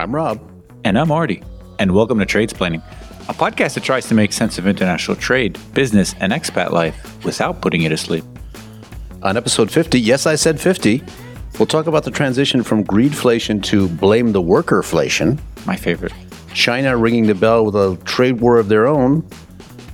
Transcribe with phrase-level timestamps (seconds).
[0.00, 0.40] I'm Rob.
[0.82, 1.42] And I'm Artie.
[1.78, 2.82] And welcome to Tradesplaining,
[3.28, 7.60] a podcast that tries to make sense of international trade, business, and expat life without
[7.60, 8.24] putting you to sleep.
[9.22, 11.02] On episode 50, yes, I said 50,
[11.58, 16.14] we'll talk about the transition from greedflation to blame the workerflation, My favorite.
[16.54, 19.28] China ringing the bell with a trade war of their own,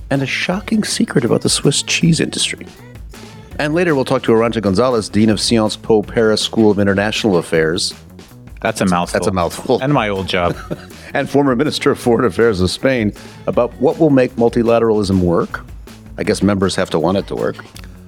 [0.09, 2.65] and a shocking secret about the Swiss cheese industry.
[3.59, 7.35] And later, we'll talk to Arancha Gonzalez, Dean of Sciences Po Paris School of International
[7.35, 7.93] Affairs,
[8.61, 9.19] That's a mouthful.
[9.19, 9.81] that's a mouthful.
[9.81, 10.55] And my old job.
[11.13, 13.13] and former Minister of Foreign Affairs of Spain
[13.45, 15.65] about what will make multilateralism work.
[16.17, 17.57] I guess members have to want it to work.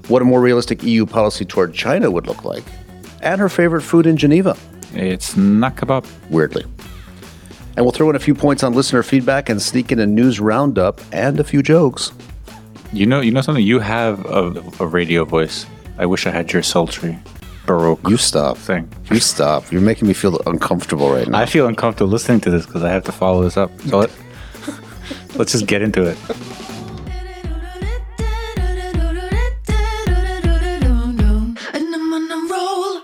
[0.08, 2.64] What a more realistic EU policy toward China would look like.
[3.22, 4.58] And her favorite food in Geneva,
[4.94, 6.08] it's not kebab.
[6.30, 6.64] weirdly.
[7.76, 10.40] And we'll throw in a few points on listener feedback and sneak in a news
[10.40, 12.12] roundup and a few jokes.
[12.92, 13.64] You know, you know something.
[13.64, 15.66] You have a, a radio voice.
[15.98, 17.20] I wish I had your sultry,
[17.70, 18.58] baroque You stop.
[18.58, 18.90] thing.
[19.12, 19.72] You stop.
[19.72, 21.38] You're making me feel uncomfortable right now.
[21.38, 23.70] I feel uncomfortable listening to this because I have to follow this up.
[23.82, 24.12] So let,
[25.36, 26.18] let's just get into it.
[31.74, 33.02] And I'm on a roll.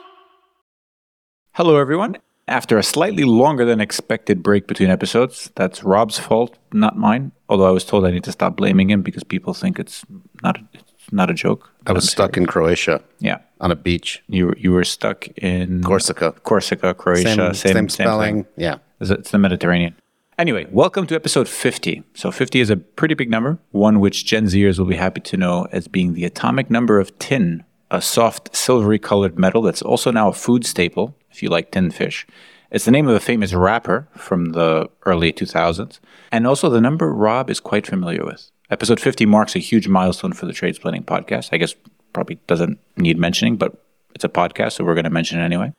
[1.53, 2.17] Hello, everyone.
[2.47, 7.31] After a slightly longer than expected break between episodes, that's Rob's fault, not mine.
[7.49, 10.03] Although I was told I need to stop blaming him because people think it's
[10.43, 11.71] not a, it's not a joke.
[11.88, 14.23] I was stuck in Croatia Yeah, on a beach.
[14.27, 16.33] you were, you were stuck in Corsica.
[16.44, 17.52] Corsica, Croatia.
[17.55, 18.44] Same, same, spelling.
[18.44, 18.53] thing.
[18.58, 18.77] Yeah.
[18.99, 19.95] It's it's the Mediterranean.
[20.38, 22.03] Anyway, welcome to episode 50.
[22.13, 25.38] So 50 is a pretty big number, one which Gen Zers will be happy to
[25.38, 30.11] know as being the atomic number of tin, a soft silvery colored metal that's also
[30.11, 32.27] now a food staple if you like tin fish.
[32.69, 35.99] It's the name of a famous rapper from the early 2000s,
[36.31, 38.52] and also the number Rob is quite familiar with.
[38.69, 41.49] Episode 50 marks a huge milestone for the Tradesplaining podcast.
[41.52, 41.75] I guess
[42.16, 43.71] probably doesn't need mentioning, but
[44.16, 45.71] it's a podcast, so we're going to mention it anyway.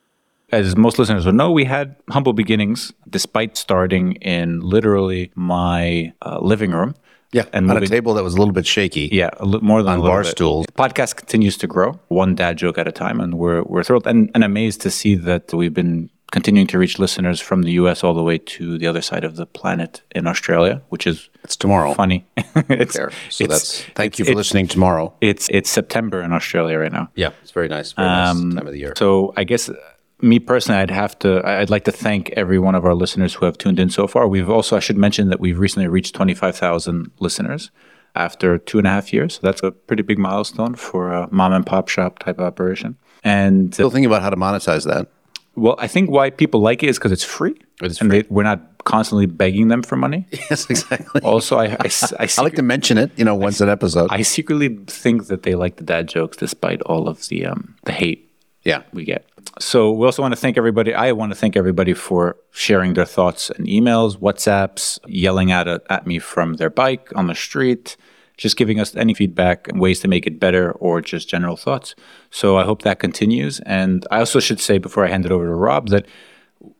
[0.49, 6.39] As most listeners will know, we had humble beginnings despite starting in literally my uh,
[6.39, 6.95] living room.
[7.33, 7.43] Yeah.
[7.51, 9.09] And on moving- a table that was a little bit shaky.
[9.11, 10.31] Yeah, a li- more than On a bar bit.
[10.31, 10.65] stools.
[10.77, 14.31] Podcast continues to grow, one dad joke at a time, and we're we're thrilled and,
[14.33, 18.03] and amazed to see that we've been continuing to reach listeners from the U.S.
[18.03, 21.55] all the way to the other side of the planet in Australia, which is It's
[21.55, 21.93] tomorrow.
[21.93, 22.25] funny.
[22.69, 23.11] it's, There.
[23.29, 25.13] So it's- that's thank it's- you for listening tomorrow.
[25.21, 27.09] It's it's September in Australia right now.
[27.15, 27.93] Yeah, it's very nice.
[27.93, 28.93] Very nice time of the year.
[28.97, 29.75] So I guess uh,
[30.21, 33.45] me personally, I'd have to, I'd like to thank every one of our listeners who
[33.45, 34.27] have tuned in so far.
[34.27, 37.69] We've also, I should mention that we've recently reached 25,000 listeners
[38.15, 39.35] after two and a half years.
[39.35, 42.97] So that's a pretty big milestone for a mom and pop shop type operation.
[43.23, 45.07] And Still thinking about how to monetize that.
[45.57, 47.59] Well, I think why people like it is because it's free.
[47.81, 50.27] It's and They, we're not constantly begging them for money.
[50.49, 51.21] Yes, exactly.
[51.21, 54.07] Also, I, I, I I like to mention it, you know, once an episode.
[54.11, 57.91] I secretly think that they like the dad jokes despite all of the um, the
[57.91, 58.27] hate
[58.63, 58.83] yeah.
[58.93, 59.25] we get.
[59.59, 60.93] So we also want to thank everybody.
[60.93, 66.05] I want to thank everybody for sharing their thoughts and emails, WhatsApps, yelling at at
[66.05, 67.97] me from their bike on the street,
[68.37, 71.95] just giving us any feedback and ways to make it better or just general thoughts.
[72.29, 73.59] So I hope that continues.
[73.61, 76.05] And I also should say before I hand it over to Rob that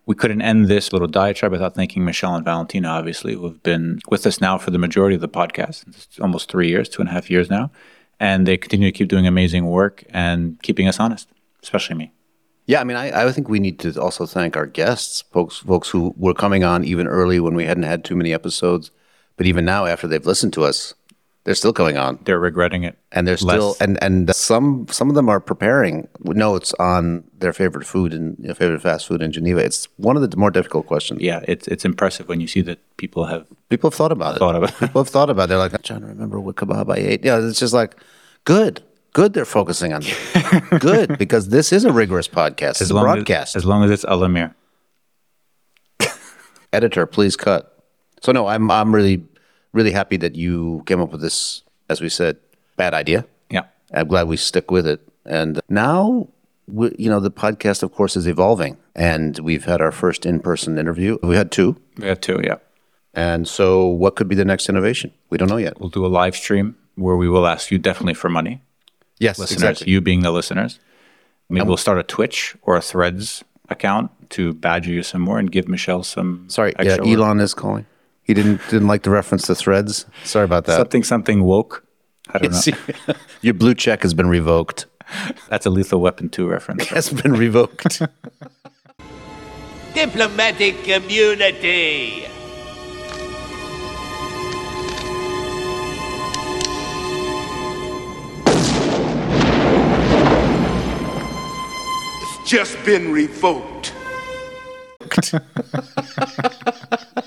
[0.05, 3.99] we couldn't end this little diatribe without thanking Michelle and Valentina, obviously, who have been
[4.09, 5.87] with us now for the majority of the podcast.
[5.87, 7.71] It's almost three years, two and a half years now.
[8.19, 11.29] And they continue to keep doing amazing work and keeping us honest,
[11.61, 12.11] especially me.
[12.65, 15.89] Yeah, I mean, I, I think we need to also thank our guests, folks, folks
[15.89, 18.91] who were coming on even early when we hadn't had too many episodes,
[19.37, 20.93] but even now after they've listened to us,
[21.47, 22.97] they're still going on, They're regretting it.
[23.13, 23.79] and they're still Less.
[23.79, 28.49] and and some some of them are preparing notes on their favorite food and you
[28.49, 29.61] know, favorite fast food in Geneva.
[29.63, 31.21] It's one of the more difficult questions.
[31.21, 34.39] Yeah, it's it's impressive when you see that people have People have thought about it.
[34.39, 34.77] Thought about it.
[34.79, 35.47] People have thought about it.
[35.47, 37.23] They're like, I'm trying to remember what kebab I ate.
[37.23, 37.95] Yeah, it's just like,
[38.43, 39.31] good, good.
[39.33, 40.03] They're focusing on
[40.79, 42.81] good because this is a rigorous podcast.
[42.81, 43.55] It's a broadcast.
[43.55, 44.53] as, as long as it's Alamir.
[46.73, 47.73] editor, please cut.
[48.21, 49.23] So no, I'm I'm really
[49.73, 52.37] really happy that you came up with this, as we said,
[52.75, 53.25] bad idea.
[53.49, 53.63] Yeah.
[53.93, 55.01] I'm glad we stick with it.
[55.25, 56.27] And now,
[56.67, 60.77] we, you know, the podcast, of course, is evolving, and we've had our first in-person
[60.77, 61.17] interview.
[61.21, 62.57] We had two, We have two, yeah.
[63.13, 65.11] and so what could be the next innovation?
[65.29, 65.79] We don't know yet.
[65.79, 68.61] We'll do a live stream where we will ask you definitely for money.
[69.19, 70.79] Yes, Listeners, you being the listeners.
[71.49, 75.51] Maybe we'll start a Twitch or a Threads account to badger you some more and
[75.51, 77.17] give Michelle some Sorry, yeah, extra work.
[77.17, 77.85] Elon is calling.
[78.27, 80.05] He didn't didn't like the reference to Threads.
[80.25, 80.75] Sorry about that.
[80.75, 81.85] something something woke.
[82.29, 83.15] I don't know.
[83.41, 84.85] Your blue check has been revoked.
[85.47, 86.87] That's a Lethal Weapon 2 reference.
[86.87, 88.01] Has been revoked.
[89.93, 92.25] Diplomatic community.
[102.19, 103.93] It's just been revoked.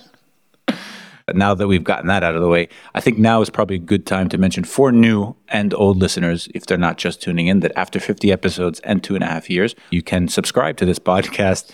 [1.37, 3.81] Now that we've gotten that out of the way, I think now is probably a
[3.81, 7.61] good time to mention for new and old listeners, if they're not just tuning in,
[7.61, 10.99] that after 50 episodes and two and a half years, you can subscribe to this
[10.99, 11.71] podcast.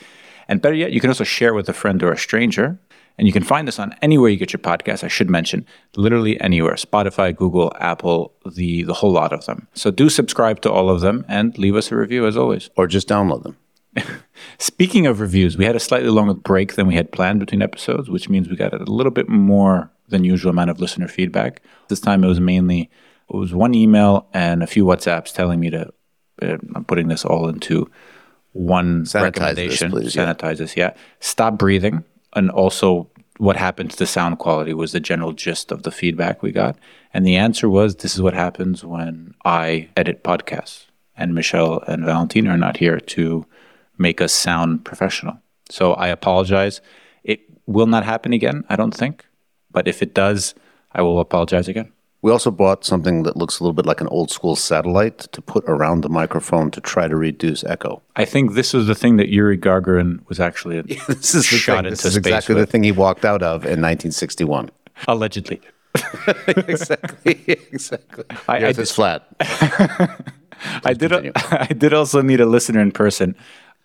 [0.48, 2.78] And better yet, you can also share with a friend or a stranger.
[3.18, 5.02] And you can find this on anywhere you get your podcast.
[5.02, 5.64] I should mention,
[5.96, 9.68] literally anywhere: Spotify, Google, Apple, the the whole lot of them.
[9.72, 12.68] So do subscribe to all of them and leave us a review as always.
[12.76, 13.56] or just download them.
[14.58, 18.08] Speaking of reviews, we had a slightly longer break than we had planned between episodes,
[18.08, 21.62] which means we got a little bit more than usual amount of listener feedback.
[21.88, 22.90] This time it was mainly
[23.28, 25.92] it was one email and a few WhatsApps telling me to.
[26.40, 27.90] Uh, I'm putting this all into
[28.52, 29.90] one Sanitize this, recommendation.
[29.90, 30.34] please, yeah.
[30.34, 30.94] Sanitize this, yeah.
[31.20, 32.04] Stop breathing,
[32.34, 36.42] and also what happened to the sound quality was the general gist of the feedback
[36.42, 36.76] we got.
[37.12, 42.04] And the answer was, this is what happens when I edit podcasts, and Michelle and
[42.04, 43.46] Valentina are not here to
[43.98, 45.38] make us sound professional.
[45.70, 46.80] So I apologize.
[47.24, 49.24] It will not happen again, I don't think.
[49.70, 50.54] But if it does,
[50.92, 51.92] I will apologize again.
[52.22, 55.40] We also bought something that looks a little bit like an old school satellite to
[55.42, 58.02] put around the microphone to try to reduce echo.
[58.16, 61.78] I think this was the thing that Yuri Gagarin was actually This is the shot
[61.86, 62.66] into This is exactly with.
[62.66, 64.70] the thing he walked out of in 1961.
[65.06, 65.60] allegedly.
[66.46, 67.44] exactly.
[67.72, 68.24] exactly.
[68.48, 69.26] I- The I Earth did- is flat.
[70.84, 71.10] I did.
[71.10, 71.32] continue.
[71.36, 73.36] I did also meet a listener in person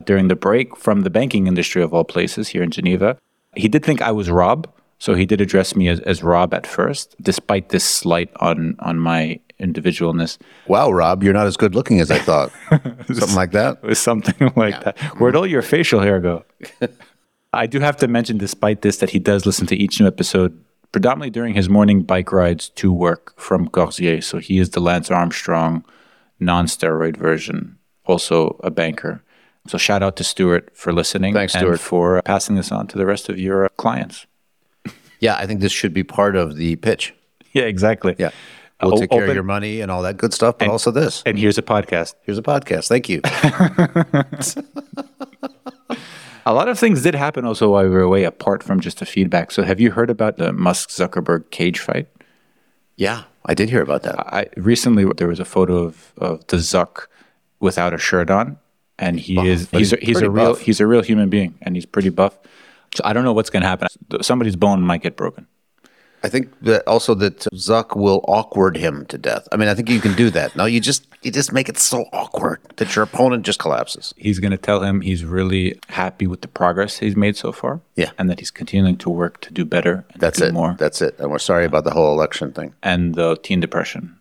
[0.05, 3.17] during the break from the banking industry of all places here in Geneva.
[3.55, 6.67] He did think I was Rob, so he did address me as, as Rob at
[6.67, 10.37] first, despite this slight on on my individualness.
[10.67, 12.51] Wow, Rob, you're not as good looking as I thought.
[13.07, 13.77] Something like that.
[13.83, 14.99] It was something like that.
[15.19, 16.43] Where'd all your facial hair go?
[17.53, 20.57] I do have to mention, despite this, that he does listen to each new episode,
[20.91, 24.21] predominantly during his morning bike rides to work from Corsier.
[24.21, 25.83] So he is the Lance Armstrong
[26.39, 29.21] non-steroid version, also a banker.
[29.67, 31.79] So shout out to Stuart for listening Thanks, and Stuart.
[31.79, 34.25] for passing this on to the rest of your uh, clients.
[35.19, 37.13] Yeah, I think this should be part of the pitch.
[37.53, 38.15] Yeah, exactly.
[38.17, 38.31] Yeah.
[38.81, 41.21] We'll take care of your money and all that good stuff, but also this.
[41.27, 42.15] And here's a podcast.
[42.23, 42.87] Here's a podcast.
[42.87, 43.21] Thank you.
[46.45, 49.05] A lot of things did happen also while we were away, apart from just the
[49.05, 49.51] feedback.
[49.51, 52.07] So have you heard about the Musk Zuckerberg cage fight?
[52.97, 54.19] yeah, I did hear about that.
[54.19, 57.07] I recently there was a photo of, of the Zuck
[57.59, 58.57] without a shirt on,
[58.99, 60.59] and he is but he's a, he's he's a real buff.
[60.61, 62.37] he's a real human being, and he's pretty buff.
[62.95, 63.87] So I don't know what's going to happen.
[64.21, 65.47] Somebody's bone might get broken.
[66.23, 69.47] I think that also that Zuck will awkward him to death.
[69.51, 70.55] I mean, I think you can do that.
[70.55, 74.13] No, you just you just make it so awkward that your opponent just collapses.
[74.17, 77.81] He's going to tell him he's really happy with the progress he's made so far,
[77.95, 78.11] Yeah.
[78.19, 80.53] and that he's continuing to work to do better and That's do it.
[80.53, 80.75] more.
[80.77, 81.15] That's it.
[81.17, 82.75] And we're sorry about the whole election thing.
[82.83, 84.15] and the teen depression.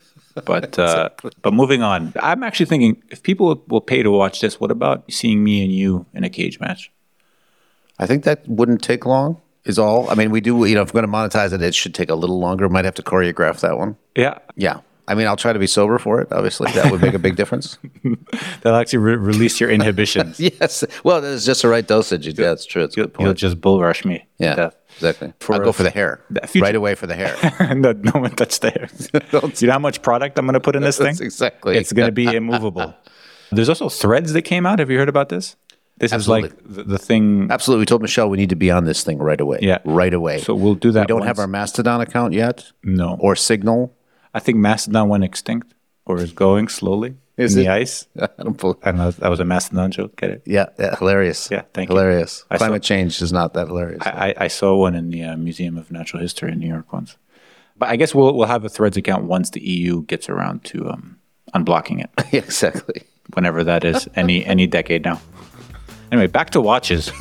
[0.44, 1.10] But uh,
[1.42, 5.10] but moving on, I'm actually thinking if people will- pay to watch this, what about
[5.10, 6.90] seeing me and you in a cage match?
[7.98, 9.40] I think that wouldn't take long.
[9.66, 10.08] Is all.
[10.08, 10.64] I mean, we do.
[10.64, 12.66] You know, if we're going to monetize it, it should take a little longer.
[12.70, 13.96] Might have to choreograph that one.
[14.16, 14.80] Yeah, Yeah.
[15.06, 16.28] I mean, I'll try to be sober for it.
[16.32, 17.78] Obviously, that would make a big difference.
[18.62, 20.38] That'll actually re- release your inhibitions.
[20.40, 20.84] yes.
[21.02, 22.26] Well, it's just the right dosage.
[22.28, 22.84] Yeah, that's true.
[22.84, 23.24] It's You'll, good point.
[23.26, 24.18] you'll just bull rush me.
[24.20, 24.76] to Yeah, death.
[25.00, 25.32] Exactly.
[25.40, 26.20] For I'll go for the hair.
[26.56, 27.74] right away for the hair.
[27.74, 28.88] no, no one touched the hair.
[29.58, 31.16] you know how much product I'm going to put in this thing?
[31.20, 31.76] Exactly.
[31.76, 32.94] It's going to be immovable.
[33.52, 34.78] There's also threads that came out.
[34.78, 35.56] Have you heard about this?
[35.98, 36.48] This Absolutely.
[36.48, 37.48] is like the, the thing.
[37.50, 37.82] Absolutely.
[37.82, 39.58] We told Michelle we need to be on this thing right away.
[39.60, 39.78] Yeah.
[39.84, 40.38] Right away.
[40.40, 41.28] So we'll do that We don't once.
[41.28, 43.16] have our Mastodon account yet No.
[43.20, 43.94] or Signal.
[44.32, 45.74] I think Mastodon went extinct
[46.06, 47.64] or is going slowly Is in it?
[47.64, 48.06] the ice.
[48.20, 48.76] I don't believe.
[48.82, 49.10] I know.
[49.10, 50.16] That was a Mastodon joke.
[50.16, 50.42] Get it?
[50.46, 51.50] Yeah, yeah, hilarious.
[51.50, 51.96] Yeah, thank you.
[51.96, 52.44] hilarious.
[52.50, 54.02] I saw- Climate change is not that hilarious.
[54.04, 56.92] I, I I saw one in the uh, Museum of Natural History in New York
[56.92, 57.16] once.
[57.76, 60.90] But I guess we'll we'll have a Threads account once the EU gets around to
[60.90, 61.18] um,
[61.54, 63.02] unblocking it, yeah, exactly.
[63.34, 65.20] whenever that is, any any decade now.
[66.12, 67.10] Anyway, back to watches.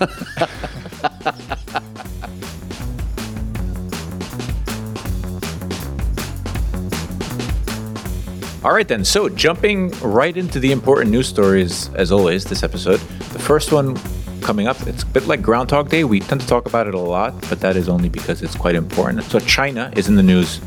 [8.61, 9.05] All right, then.
[9.05, 12.99] So, jumping right into the important news stories, as always, this episode.
[13.31, 13.97] The first one
[14.41, 16.03] coming up, it's a bit like Groundhog Day.
[16.03, 18.75] We tend to talk about it a lot, but that is only because it's quite
[18.75, 19.23] important.
[19.23, 20.59] So, China is in the news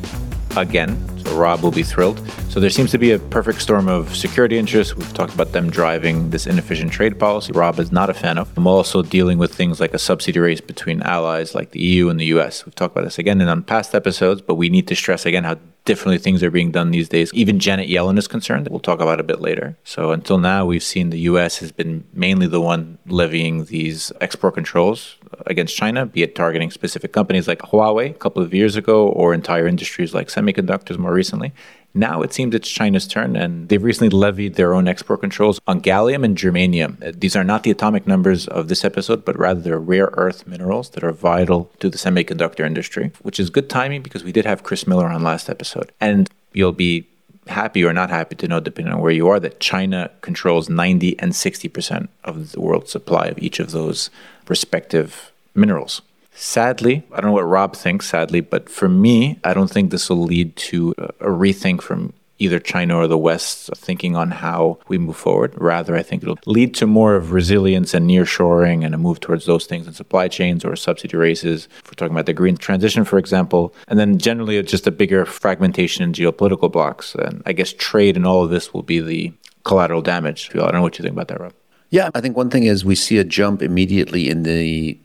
[0.56, 0.96] again.
[1.18, 2.18] So, Rob will be thrilled.
[2.48, 4.96] So, there seems to be a perfect storm of security interests.
[4.96, 7.52] We've talked about them driving this inefficient trade policy.
[7.52, 8.56] Rob is not a fan of.
[8.56, 12.18] I'm also dealing with things like a subsidy race between allies like the EU and
[12.18, 12.64] the US.
[12.64, 15.44] We've talked about this again in on past episodes, but we need to stress again
[15.44, 17.32] how differently things are being done these days.
[17.34, 18.68] Even Janet Yellen is concerned.
[18.68, 19.76] We'll talk about a bit later.
[19.84, 24.54] So until now, we've seen the US has been mainly the one levying these export
[24.54, 29.08] controls against China, be it targeting specific companies like Huawei a couple of years ago
[29.08, 31.52] or entire industries like semiconductors more recently.
[31.94, 35.80] Now it seems it's China's turn, and they've recently levied their own export controls on
[35.80, 37.02] gallium and germanium.
[37.06, 40.46] Uh, These are not the atomic numbers of this episode, but rather they're rare earth
[40.46, 44.46] minerals that are vital to the semiconductor industry, which is good timing because we did
[44.46, 45.92] have Chris Miller on last episode.
[46.00, 47.06] And you'll be
[47.48, 51.18] happy or not happy to know, depending on where you are, that China controls 90
[51.18, 54.10] and 60% of the world's supply of each of those
[54.48, 56.02] respective minerals.
[56.34, 60.08] Sadly, I don't know what Rob thinks, sadly, but for me, I don't think this
[60.08, 64.98] will lead to a rethink from either China or the West thinking on how we
[64.98, 65.54] move forward.
[65.56, 69.46] Rather, I think it'll lead to more of resilience and nearshoring and a move towards
[69.46, 71.68] those things in supply chains or subsidy races.
[71.84, 75.24] If we're talking about the green transition, for example, and then generally just a bigger
[75.24, 77.14] fragmentation in geopolitical blocks.
[77.14, 80.50] And I guess trade and all of this will be the collateral damage.
[80.52, 81.52] I don't know what you think about that, Rob.
[81.90, 84.98] Yeah, I think one thing is we see a jump immediately in the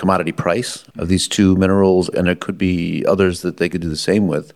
[0.00, 3.88] commodity price of these two minerals, and there could be others that they could do
[3.88, 4.54] the same with.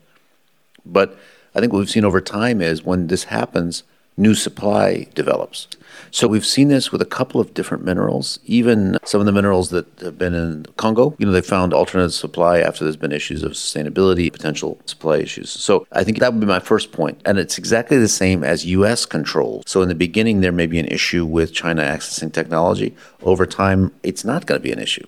[0.87, 1.19] But
[1.55, 3.83] I think what we've seen over time is when this happens,
[4.17, 5.69] new supply develops.
[6.11, 9.69] So we've seen this with a couple of different minerals, even some of the minerals
[9.69, 11.15] that have been in Congo.
[11.19, 15.51] You know, they found alternate supply after there's been issues of sustainability, potential supply issues.
[15.51, 17.21] So I think that would be my first point.
[17.27, 19.63] And it's exactly the same as US control.
[19.67, 22.97] So in the beginning, there may be an issue with China accessing technology.
[23.23, 25.07] Over time, it's not going to be an issue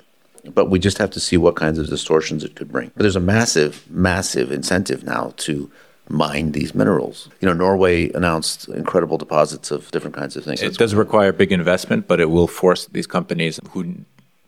[0.55, 2.91] but we just have to see what kinds of distortions it could bring.
[2.95, 5.71] But there's a massive, massive incentive now to
[6.09, 7.29] mine these minerals.
[7.41, 10.62] You know, Norway announced incredible deposits of different kinds of things.
[10.62, 13.97] It does require big investment, but it will force these companies who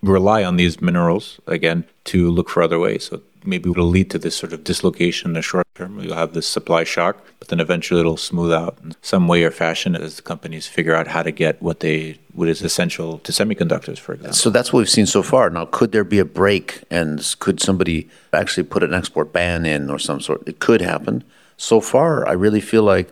[0.03, 3.05] rely on these minerals again to look for other ways.
[3.05, 5.99] So maybe it'll lead to this sort of dislocation in the short term.
[6.01, 9.51] You'll have this supply shock, but then eventually it'll smooth out in some way or
[9.51, 13.33] fashion as the companies figure out how to get what they what is essential to
[13.33, 14.35] semiconductors, for example.
[14.35, 15.51] So that's what we've seen so far.
[15.51, 19.91] Now, could there be a break and could somebody actually put an export ban in
[19.91, 20.47] or some sort?
[20.47, 21.25] It could happen.
[21.57, 23.09] So far, I really feel like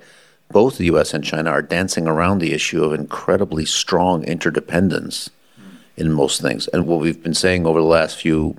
[0.52, 5.31] both the US and China are dancing around the issue of incredibly strong interdependence
[5.97, 6.69] in most things.
[6.69, 8.57] And what we've been saying over the last few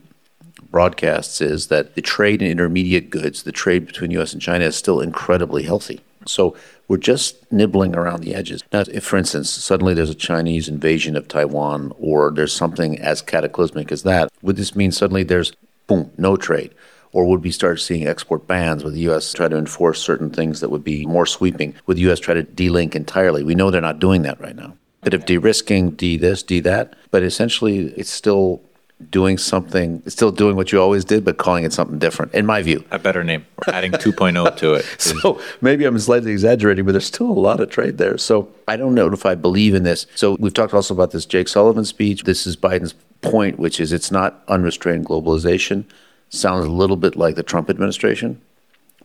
[0.71, 4.75] broadcasts is that the trade in intermediate goods, the trade between US and China is
[4.75, 6.01] still incredibly healthy.
[6.25, 6.55] So
[6.87, 8.63] we're just nibbling around the edges.
[8.73, 13.21] Now, if, for instance, suddenly there's a Chinese invasion of Taiwan or there's something as
[13.21, 15.53] cataclysmic as that, would this mean suddenly there's,
[15.87, 16.73] boom, no trade?
[17.13, 18.83] Or would we start seeing export bans?
[18.83, 19.31] Would the U.S.
[19.31, 21.73] try to enforce certain things that would be more sweeping?
[21.85, 22.19] Would the U.S.
[22.19, 23.43] try to de-link entirely?
[23.43, 24.75] We know they're not doing that right now.
[25.03, 28.61] Bit of de-risking, de this, de that, but essentially it's still
[29.11, 32.47] doing something, it's still doing what you always did, but calling it something different, in
[32.47, 32.83] my view.
[32.89, 33.45] a better name.
[33.65, 34.85] We're adding 2.0 to it.
[34.97, 38.17] So maybe I'm slightly exaggerating, but there's still a lot of trade there.
[38.17, 40.07] So I don't know if I believe in this.
[40.15, 42.23] So we've talked also about this Jake Sullivan speech.
[42.23, 45.85] This is Biden's point, which is it's not unrestrained globalization.
[46.29, 48.41] Sounds a little bit like the Trump administration.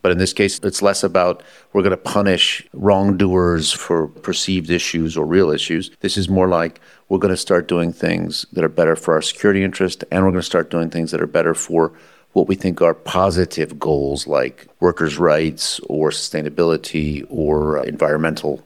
[0.02, 1.42] But in this case, it's less about
[1.73, 5.90] we're going to punish wrongdoers for perceived issues or real issues.
[6.00, 9.23] This is more like we're going to start doing things that are better for our
[9.23, 11.92] security interest, and we're going to start doing things that are better for
[12.32, 18.62] what we think are positive goals like workers' rights or sustainability or uh, environmental.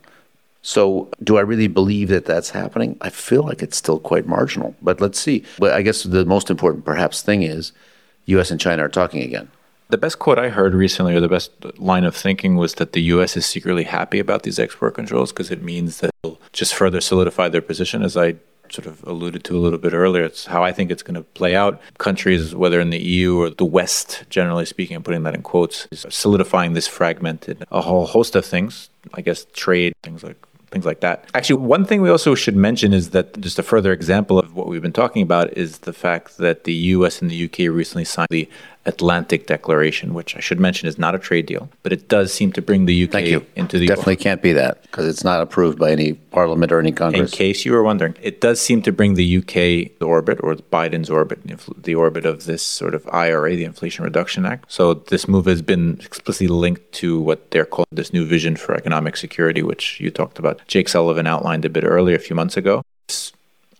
[0.63, 2.97] So, do I really believe that that's happening?
[3.01, 5.45] I feel like it's still quite marginal, but let's see.
[5.59, 7.73] But I guess the most important, perhaps, thing is
[8.27, 8.51] U.S.
[8.51, 9.49] and China are talking again.
[9.89, 13.03] The best quote I heard recently, or the best line of thinking, was that the
[13.03, 13.37] U.S.
[13.37, 17.49] is secretly happy about these export controls because it means that they'll just further solidify
[17.49, 18.03] their position.
[18.03, 18.35] As I
[18.69, 21.23] sort of alluded to a little bit earlier, it's how I think it's going to
[21.23, 21.81] play out.
[21.99, 25.87] Countries, whether in the EU or the West, generally speaking, I'm putting that in quotes,
[25.93, 28.91] is solidifying this fragmented a whole host of things.
[29.15, 30.37] I guess trade, things like
[30.71, 31.25] things like that.
[31.33, 34.67] Actually, one thing we also should mention is that just a further example of what
[34.67, 38.29] we've been talking about is the fact that the US and the UK recently signed
[38.31, 38.49] the
[38.87, 42.53] Atlantic Declaration, which I should mention is not a trade deal, but it does seem
[42.53, 43.47] to bring the UK Thank you.
[43.57, 46.93] into the Definitely can't be that because it's not approved by any parliament or any
[46.93, 47.33] Congress.
[47.33, 51.11] in case you were wondering, it does seem to bring the UK orbit or Biden's
[51.11, 51.41] orbit,
[51.83, 54.71] the orbit of this sort of IRA, the Inflation Reduction Act.
[54.73, 58.75] So this move has been explicitly linked to what they're calling this new vision for
[58.75, 60.61] economic security, which you talked about.
[60.69, 62.83] Jake Sullivan outlined a bit earlier, a few months ago.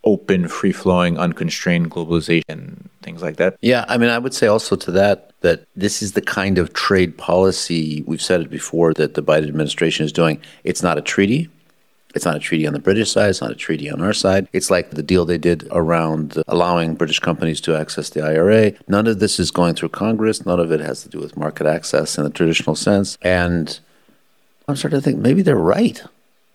[0.07, 3.57] Open, free flowing, unconstrained globalization, things like that.
[3.59, 6.71] Yeah, I mean, I would say also to that that this is the kind of
[6.71, 10.39] trade policy we've said it before that the Biden administration is doing.
[10.63, 11.49] It's not a treaty.
[12.15, 13.29] It's not a treaty on the British side.
[13.29, 14.47] It's not a treaty on our side.
[14.53, 18.73] It's like the deal they did around allowing British companies to access the IRA.
[18.87, 20.45] None of this is going through Congress.
[20.45, 23.17] None of it has to do with market access in the traditional sense.
[23.21, 23.77] And
[24.67, 26.01] I'm starting to think maybe they're right.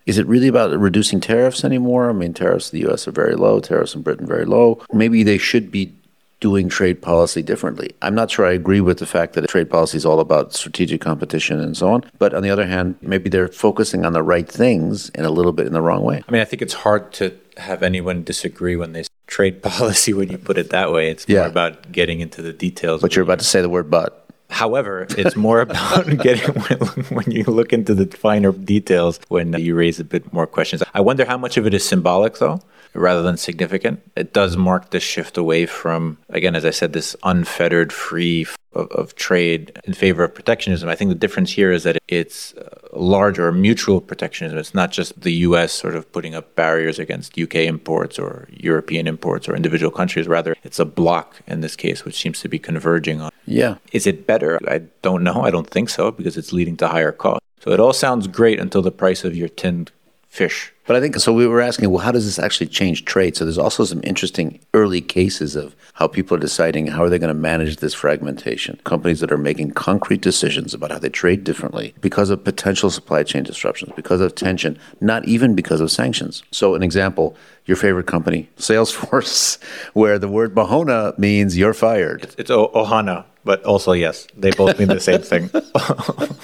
[0.05, 2.09] Is it really about reducing tariffs anymore?
[2.09, 3.07] I mean, tariffs in the U.S.
[3.07, 3.59] are very low.
[3.59, 4.81] Tariffs in Britain very low.
[4.91, 5.93] Maybe they should be
[6.41, 7.91] doing trade policy differently.
[8.01, 10.99] I'm not sure I agree with the fact that trade policy is all about strategic
[10.99, 12.03] competition and so on.
[12.19, 15.53] But on the other hand, maybe they're focusing on the right things in a little
[15.53, 16.21] bit in the wrong way.
[16.27, 20.13] I mean, I think it's hard to have anyone disagree when they say trade policy
[20.13, 21.09] when you put it that way.
[21.09, 21.45] It's more Yeah.
[21.45, 23.01] about getting into the details.
[23.01, 24.22] But you're about to say the word but.
[24.53, 26.79] However, it's more about getting when,
[27.09, 30.83] when you look into the finer details when you raise a bit more questions.
[30.93, 32.61] I wonder how much of it is symbolic, though,
[32.93, 34.01] rather than significant.
[34.15, 38.55] It does mark this shift away from, again, as I said, this unfettered, free f-
[38.73, 40.89] of, of trade in favor of protectionism.
[40.89, 44.57] I think the difference here is that it's uh, large or mutual protectionism.
[44.57, 45.71] It's not just the U.S.
[45.71, 47.67] sort of putting up barriers against U.K.
[47.67, 50.27] imports or European imports or individual countries.
[50.27, 53.75] Rather, it's a block in this case, which seems to be converging on Yeah.
[53.91, 54.59] is it better?
[54.67, 55.41] I don't know.
[55.43, 57.45] I don't think so because it's leading to higher costs.
[57.61, 59.91] So it all sounds great until the price of your tinned
[60.27, 60.72] fish.
[60.85, 61.31] But I think so.
[61.31, 63.37] We were asking, well, how does this actually change trade?
[63.37, 67.19] So there's also some interesting early cases of how people are deciding how are they
[67.19, 68.79] going to manage this fragmentation.
[68.83, 73.23] Companies that are making concrete decisions about how they trade differently because of potential supply
[73.23, 76.43] chain disruptions, because of tension, not even because of sanctions.
[76.51, 79.57] So, an example: your favorite company, Salesforce,
[79.93, 82.35] where the word Bahona means you're fired.
[82.37, 85.49] It's o- Ohana, but also yes, they both mean the same thing.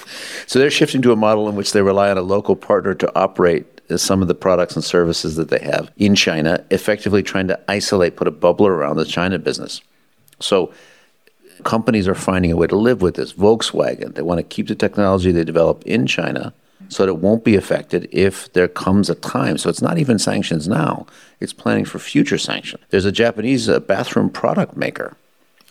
[0.47, 3.15] So they're shifting to a model in which they rely on a local partner to
[3.15, 7.59] operate some of the products and services that they have in China, effectively trying to
[7.67, 9.81] isolate, put a bubble around the China business.
[10.39, 10.71] So
[11.63, 13.33] companies are finding a way to live with this.
[13.33, 16.53] Volkswagen, they want to keep the technology they develop in China
[16.87, 19.57] so that it won't be affected if there comes a time.
[19.57, 21.05] So it's not even sanctions now,
[21.39, 22.83] it's planning for future sanctions.
[22.89, 25.15] There's a Japanese uh, bathroom product maker.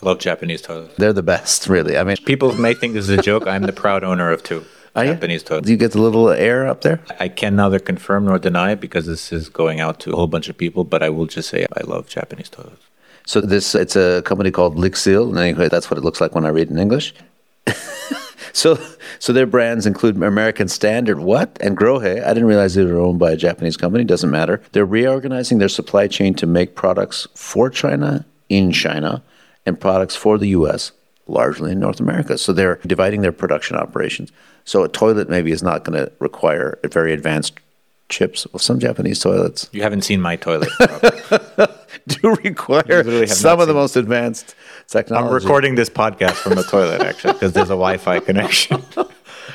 [0.02, 0.94] I love Japanese toilets.
[0.96, 1.96] They're the best, really.
[1.96, 3.46] I mean, People may think this is a joke.
[3.46, 4.64] I'm the proud owner of two
[4.98, 5.12] Are you?
[5.12, 5.66] Japanese toilets.
[5.66, 7.00] do you get the little air up there?
[7.20, 10.26] I can neither confirm nor deny it because this is going out to a whole
[10.26, 12.84] bunch of people, but I will just say I love Japanese toilets.
[13.24, 16.44] So this it's a company called Lixil, and anyway, that's what it looks like when
[16.44, 17.14] I read in English.
[18.52, 18.78] so
[19.18, 22.24] so their brands include American Standard, what, and Grohe.
[22.24, 24.04] I didn't realize they were owned by a Japanese company.
[24.04, 24.62] Doesn't matter.
[24.72, 29.22] They're reorganizing their supply chain to make products for China in China
[29.66, 30.92] and products for the U.S.
[31.28, 32.38] largely in North America.
[32.38, 34.32] So they're dividing their production operations.
[34.64, 37.54] So a toilet maybe is not going to require very advanced
[38.08, 38.46] chips.
[38.52, 40.70] Well, some Japanese toilets You haven't seen my toilet.
[42.08, 44.54] Do require some of the most advanced
[44.86, 45.28] technology.
[45.28, 48.82] I'm recording this podcast from a toilet actually because there's a Wi-Fi connection.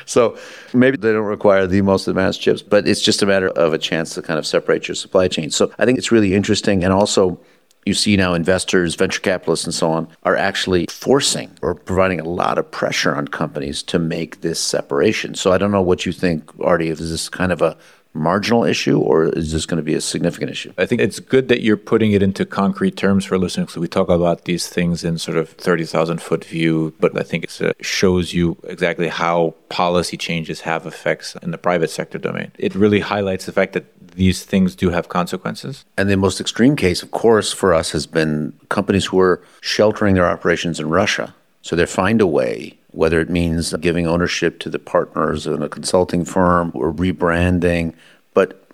[0.05, 0.37] So
[0.73, 3.77] maybe they don't require the most advanced chips, but it's just a matter of a
[3.77, 5.49] chance to kind of separate your supply chain.
[5.51, 6.83] So I think it's really interesting.
[6.83, 7.39] And also,
[7.85, 12.27] you see now investors, venture capitalists, and so on are actually forcing or providing a
[12.27, 15.35] lot of pressure on companies to make this separation.
[15.35, 17.77] So I don't know what you think, Artie, if this is kind of a
[18.13, 20.71] marginal issue or is this going to be a significant issue?
[20.77, 23.73] I think it's good that you're putting it into concrete terms for listeners.
[23.73, 27.45] So we talk about these things in sort of 30,000 foot view, but I think
[27.45, 32.51] it uh, shows you exactly how policy changes have effects in the private sector domain.
[32.57, 35.85] It really highlights the fact that these things do have consequences.
[35.97, 40.13] And the most extreme case, of course, for us has been companies who are sheltering
[40.13, 41.33] their operations in Russia.
[41.61, 45.69] So they find a way, whether it means giving ownership to the partners in a
[45.69, 47.93] consulting firm or rebranding,
[48.33, 48.65] but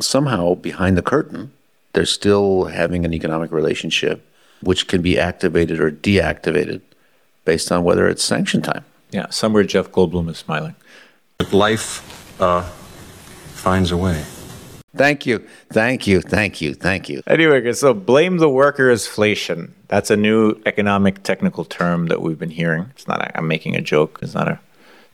[0.00, 1.52] somehow behind the curtain,
[1.92, 4.22] they're still having an economic relationship
[4.62, 6.80] which can be activated or deactivated
[7.44, 8.84] based on whether it's sanction time.
[9.10, 10.74] Yeah, somewhere Jeff Goldblum is smiling.
[11.38, 14.24] But life uh, finds a way.
[14.96, 15.46] Thank you.
[15.70, 16.20] Thank you.
[16.20, 16.74] Thank you.
[16.74, 17.22] Thank you.
[17.26, 19.74] Anyway, so blame the workers inflation.
[19.88, 22.86] That's a new economic technical term that we've been hearing.
[22.90, 24.18] It's not, I'm making a joke.
[24.22, 24.58] It's not a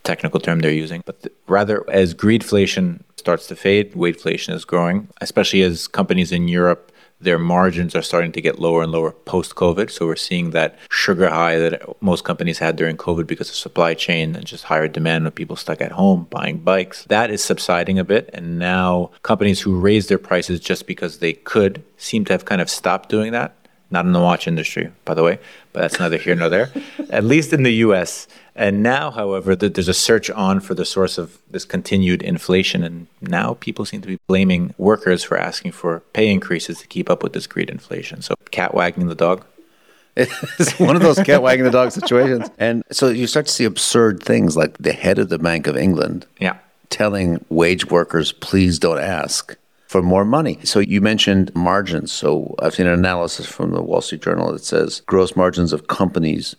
[0.05, 5.09] technical term they're using, but th- rather as greedflation starts to fade, wageflation is growing,
[5.21, 6.92] especially as companies in Europe,
[7.23, 9.91] their margins are starting to get lower and lower post COVID.
[9.91, 13.95] So we're seeing that sugar high that most companies had during COVID because of supply
[13.95, 17.05] chain and just higher demand with people stuck at home buying bikes.
[17.05, 18.31] That is subsiding a bit.
[18.33, 22.61] And now companies who raised their prices just because they could seem to have kind
[22.61, 23.57] of stopped doing that.
[23.91, 25.39] Not in the watch industry, by the way,
[25.75, 26.73] but that's neither here nor there,
[27.11, 28.27] at least in the US.
[28.55, 32.83] And now, however, th- there's a search on for the source of this continued inflation.
[32.85, 37.09] And now people seem to be blaming workers for asking for pay increases to keep
[37.09, 38.21] up with this greed inflation.
[38.21, 39.45] So, cat wagging the dog.
[40.17, 42.51] It's one of those cat wagging the dog situations.
[42.59, 45.75] And so you start to see absurd things like the head of the Bank of
[45.77, 46.59] England Yeah.
[46.91, 50.59] telling wage workers, please don't ask for more money.
[50.65, 52.13] So you mentioned margins.
[52.13, 55.87] So I've seen an analysis from the Wall Street Journal that says gross margins of
[55.87, 56.57] companies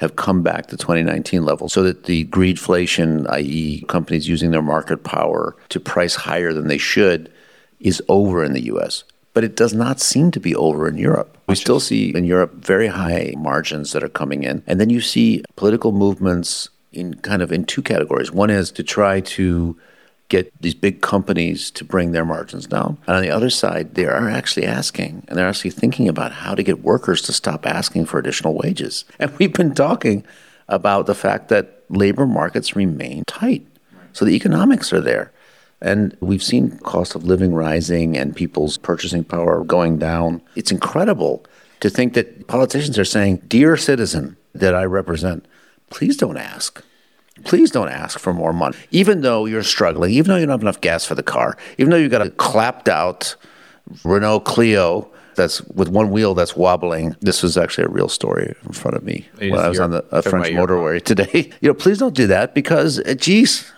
[0.00, 5.04] have come back to 2019 levels so that the greedflation, i.e., companies using their market
[5.04, 7.30] power to price higher than they should,
[7.80, 9.04] is over in the US.
[9.32, 11.38] but it does not seem to be over in Europe.
[11.46, 14.62] We still see in Europe very high margins that are coming in.
[14.66, 18.32] And then you see political movements in kind of in two categories.
[18.32, 19.76] One is to try to
[20.30, 22.96] get these big companies to bring their margins down.
[23.06, 26.54] And on the other side, they are actually asking and they're actually thinking about how
[26.54, 29.04] to get workers to stop asking for additional wages.
[29.18, 30.24] And we've been talking
[30.68, 33.66] about the fact that labor markets remain tight.
[34.12, 35.32] So the economics are there.
[35.82, 40.42] And we've seen cost of living rising and people's purchasing power going down.
[40.54, 41.44] It's incredible
[41.80, 45.46] to think that politicians are saying, Dear citizen that I represent,
[45.88, 46.84] please don't ask.
[47.44, 48.76] Please don't ask for more money.
[48.90, 51.90] Even though you're struggling, even though you don't have enough gas for the car, even
[51.90, 53.36] though you've got a clapped out
[54.04, 57.16] Renault Clio that's with one wheel that's wobbling.
[57.20, 59.84] This was actually a real story in front of me It when I was your-
[59.84, 61.50] on the a French motorway today.
[61.60, 63.72] You know, please don't do that because, uh, geez,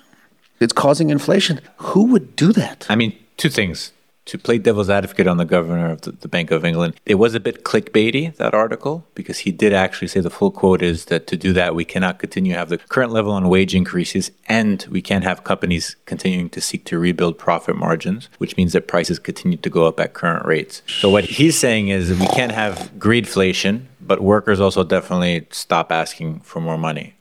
[0.60, 1.60] it's causing inflation.
[1.76, 2.86] Who would do that?
[2.88, 3.92] I mean, two things.
[4.26, 7.34] To play devil's advocate on the governor of the, the Bank of England, it was
[7.34, 11.26] a bit clickbaity, that article, because he did actually say the full quote is that
[11.26, 14.86] to do that, we cannot continue to have the current level on wage increases, and
[14.90, 19.18] we can't have companies continuing to seek to rebuild profit margins, which means that prices
[19.18, 20.82] continue to go up at current rates.
[20.86, 26.40] So, what he's saying is we can't have greedflation, but workers also definitely stop asking
[26.40, 27.14] for more money.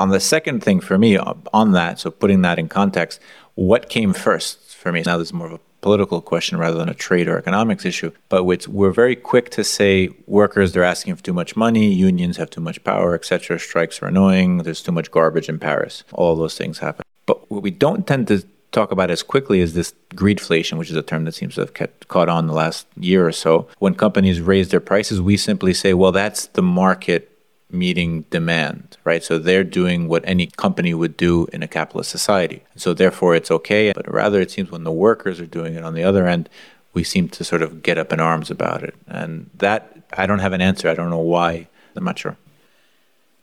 [0.00, 3.20] On the second thing for me uh, on that, so putting that in context,
[3.54, 5.02] what came first for me?
[5.04, 8.10] Now this is more of a political question rather than a trade or economics issue.
[8.28, 12.50] But we're very quick to say workers they're asking for too much money, unions have
[12.50, 13.58] too much power, etc.
[13.58, 14.58] Strikes are annoying.
[14.58, 16.04] There's too much garbage in Paris.
[16.12, 17.04] All those things happen.
[17.26, 20.96] But what we don't tend to talk about as quickly as this greedflation, which is
[20.96, 23.66] a term that seems to have kept, caught on the last year or so.
[23.78, 27.37] When companies raise their prices, we simply say, well, that's the market
[27.70, 29.22] meeting demand, right?
[29.22, 32.62] So they're doing what any company would do in a capitalist society.
[32.76, 33.92] So therefore it's okay.
[33.92, 36.48] But rather it seems when the workers are doing it on the other end,
[36.94, 38.94] we seem to sort of get up in arms about it.
[39.06, 40.88] And that I don't have an answer.
[40.88, 41.68] I don't know why.
[41.94, 42.36] I'm not sure.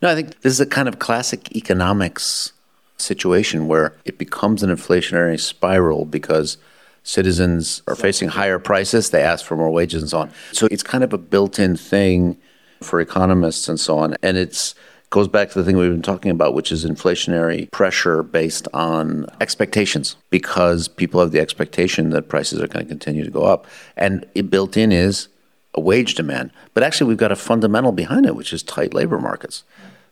[0.02, 2.54] No, I think this is a kind of classic economics
[2.98, 6.58] situation where it becomes an inflationary spiral because
[7.04, 10.32] citizens are facing higher prices, they ask for more wages and so on.
[10.52, 12.38] So it's kind of a built-in thing
[12.86, 14.16] for economists and so on.
[14.22, 14.76] And it's
[15.10, 19.26] goes back to the thing we've been talking about, which is inflationary pressure based on
[19.40, 23.66] expectations, because people have the expectation that prices are going to continue to go up.
[23.96, 25.30] And it built in is
[25.74, 26.52] a wage demand.
[26.74, 29.64] But actually, we've got a fundamental behind it, which is tight labor markets.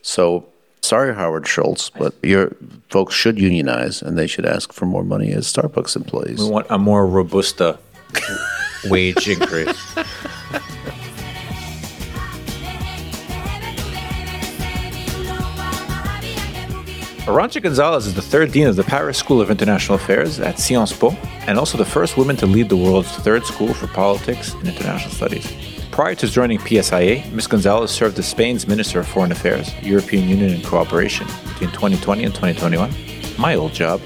[0.02, 0.48] So,
[0.82, 2.56] sorry, Howard Schultz, but your
[2.90, 6.40] folks should unionize and they should ask for more money as Starbucks employees.
[6.40, 7.80] We want a more robusta
[8.86, 9.96] wage increase.
[17.26, 20.98] Arancha Gonzalez is the third dean of the Paris School of International Affairs at Sciences
[20.98, 21.12] Po,
[21.48, 25.10] and also the first woman to lead the world's third school for politics and international
[25.10, 25.50] studies.
[25.90, 27.48] Prior to joining PSIA, Ms.
[27.48, 32.36] Gonzalez served as Spain's Minister of Foreign Affairs, European Union and Cooperation between 2020 and
[32.36, 32.94] 2021.
[33.40, 34.02] My old job.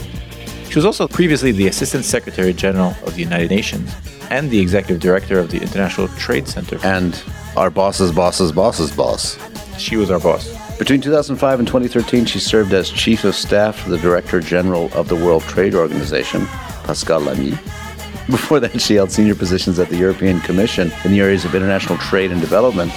[0.70, 3.96] She was also previously the Assistant Secretary General of the United Nations
[4.30, 6.78] and the Executive Director of the International Trade Center.
[6.84, 7.20] And
[7.56, 9.40] our boss's boss's boss's boss.
[9.80, 10.67] She was our boss.
[10.78, 15.08] Between 2005 and 2013, she served as Chief of Staff to the Director General of
[15.08, 16.46] the World Trade Organization,
[16.84, 17.52] Pascal Lamy.
[18.30, 21.98] Before that, she held senior positions at the European Commission in the areas of international
[21.98, 22.92] trade and development.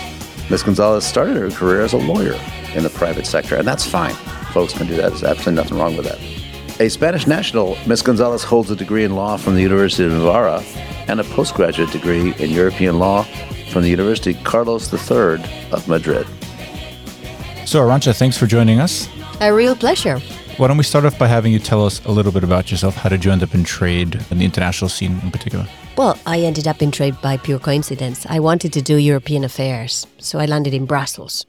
[0.51, 0.63] Ms.
[0.63, 2.39] Gonzalez started her career as a lawyer
[2.75, 4.15] in the private sector, and that's fine.
[4.53, 5.09] Folks can do that.
[5.09, 6.21] There's absolutely nothing wrong with that.
[6.81, 8.03] A Spanish national, Ms.
[8.03, 10.63] Gonzalez holds a degree in law from the University of Navarra
[11.09, 13.23] and a postgraduate degree in European law
[13.71, 16.27] from the University Carlos III of Madrid.
[17.71, 19.09] So, Arancha, thanks for joining us.
[19.41, 20.19] A real pleasure.
[20.57, 22.97] Why don't we start off by having you tell us a little bit about yourself?
[22.97, 25.69] How did you end up in trade and the international scene in particular?
[25.97, 28.27] Well, I ended up in trade by pure coincidence.
[28.29, 31.47] I wanted to do European affairs, so I landed in Brussels.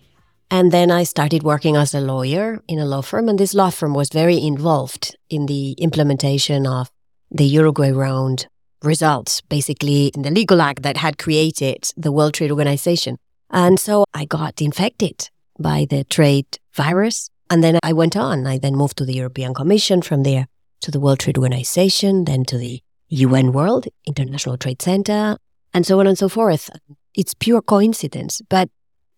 [0.51, 3.71] And then I started working as a lawyer in a law firm, and this law
[3.71, 6.91] firm was very involved in the implementation of
[7.31, 8.45] the Uruguay round
[8.83, 13.17] results, basically in the legal act that had created the World Trade Organization.
[13.49, 17.29] And so I got infected by the trade virus.
[17.49, 18.47] And then I went on.
[18.47, 20.47] I then moved to the European Commission, from there
[20.81, 25.37] to the World Trade Organization, then to the UN World, International Trade Center,
[25.73, 26.69] and so on and so forth.
[27.13, 28.41] It's pure coincidence.
[28.49, 28.69] But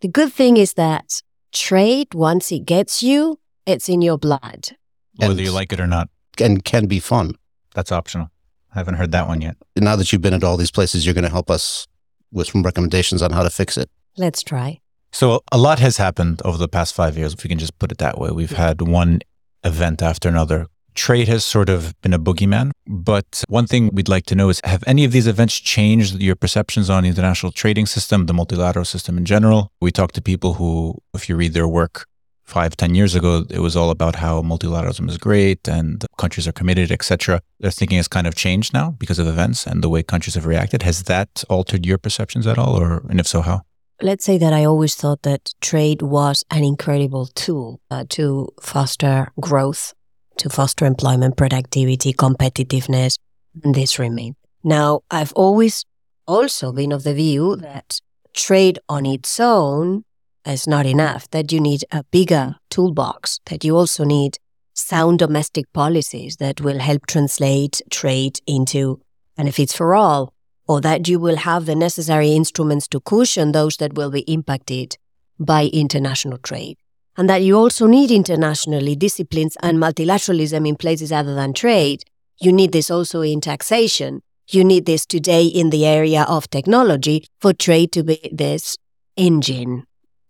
[0.01, 4.69] the good thing is that trade, once it gets you, it's in your blood.
[5.17, 6.10] Whether And- you like it or not,
[6.41, 7.36] and can be fun.
[7.75, 8.29] that's optional.
[8.75, 9.56] I haven't heard that one yet.
[9.75, 11.88] Now that you've been at all these places, you're going to help us
[12.32, 13.89] with some recommendations on how to fix it.
[14.17, 14.79] Let's try.
[15.13, 17.91] So, a lot has happened over the past five years, if we can just put
[17.91, 18.32] it that way.
[18.32, 19.21] We've had one
[19.63, 22.71] event after another trade has sort of been a boogeyman.
[22.88, 26.36] But one thing we'd like to know is have any of these events changed your
[26.36, 29.71] perceptions on the international trading system, the multilateral system in general?
[29.82, 32.06] We talk to people who, if you read their work
[32.43, 36.52] five, ten years ago, it was all about how multilateralism is great and countries are
[36.52, 37.41] committed, etc.
[37.60, 40.45] Their thinking has kind of changed now because of events and the way countries have
[40.45, 40.84] reacted.
[40.84, 42.76] Has that altered your perceptions at all?
[42.76, 43.62] Or, and if so, how?
[44.04, 49.32] Let's say that I always thought that trade was an incredible tool uh, to foster
[49.39, 49.94] growth,
[50.39, 53.18] to foster employment, productivity, competitiveness,
[53.63, 54.36] and this remains.
[54.62, 55.86] Now, I've always
[56.28, 58.02] also been of the view that
[58.34, 60.04] trade on its own
[60.46, 64.38] is not enough, that you need a bigger toolbox, that you also need
[64.74, 69.00] sound domestic policies that will help translate trade into
[69.38, 70.33] benefits for all,
[70.67, 74.97] or that you will have the necessary instruments to cushion those that will be impacted
[75.39, 76.78] by international trade.
[77.17, 82.04] And that you also need internationally disciplines and multilateralism in places other than trade.
[82.39, 84.21] You need this also in taxation.
[84.47, 88.78] You need this today in the area of technology for trade to be this
[89.15, 89.84] engine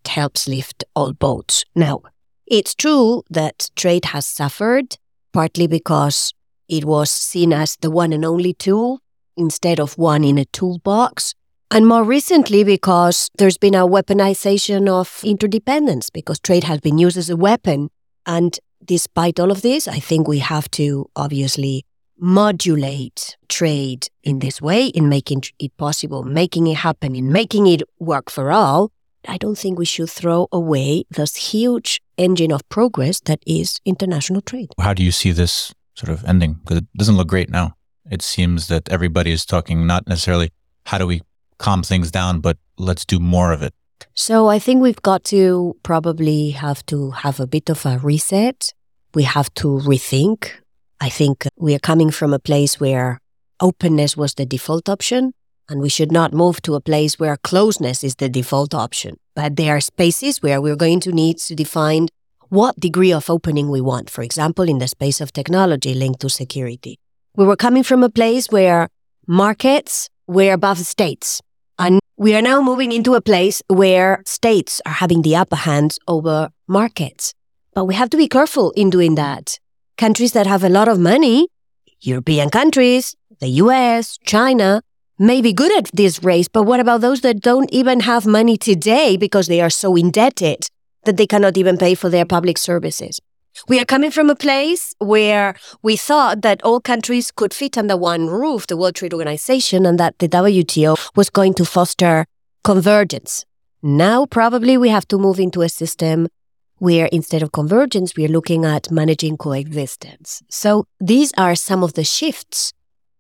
[0.04, 1.64] that helps lift all boats.
[1.74, 2.02] Now,
[2.46, 4.98] it's true that trade has suffered,
[5.32, 6.34] partly because
[6.68, 9.00] it was seen as the one and only tool
[9.38, 11.34] instead of one in a toolbox.
[11.72, 17.18] And more recently, because there's been a weaponization of interdependence, because trade has been used
[17.18, 17.90] as a weapon.
[18.26, 21.86] And despite all of this, I think we have to obviously
[22.20, 27.82] modulate trade in this way, in making it possible, making it happen, in making it
[28.00, 28.92] work for all.
[29.28, 34.42] I don't think we should throw away this huge engine of progress that is international
[34.42, 34.70] trade.
[34.80, 36.56] How do you see this sort of ending?
[36.56, 37.76] Because it doesn't look great now.
[38.10, 40.52] It seems that everybody is talking not necessarily
[40.86, 41.22] how do we
[41.58, 43.74] calm things down, but let's do more of it.
[44.14, 48.74] So I think we've got to probably have to have a bit of a reset.
[49.14, 50.52] We have to rethink.
[51.00, 53.20] I think we are coming from a place where
[53.60, 55.34] openness was the default option,
[55.70, 59.18] and we should not move to a place where closeness is the default option.
[59.36, 62.10] But there are spaces where we're going to need to define
[62.50, 64.10] what degree of opening we want.
[64.10, 67.00] For example, in the space of technology linked to security.
[67.36, 68.90] We were coming from a place where
[69.26, 71.42] markets were above states.
[71.80, 75.98] And we are now moving into a place where states are having the upper hand
[76.08, 77.34] over markets.
[77.74, 79.58] But we have to be careful in doing that.
[79.98, 81.48] Countries that have a lot of money,
[82.02, 84.84] European countries, the US, China,
[85.18, 88.58] may be good at this race, but what about those that don't even have money
[88.58, 90.68] today because they are so indebted
[91.06, 93.20] that they cannot even pay for their public services?
[93.68, 97.96] We are coming from a place where we thought that all countries could fit under
[97.96, 102.26] one roof, the World Trade Organization, and that the WTO was going to foster
[102.64, 103.46] convergence.
[103.82, 106.28] Now, probably we have to move into a system
[106.80, 110.42] where instead of convergence, we are looking at managing coexistence.
[110.50, 112.74] So these are some of the shifts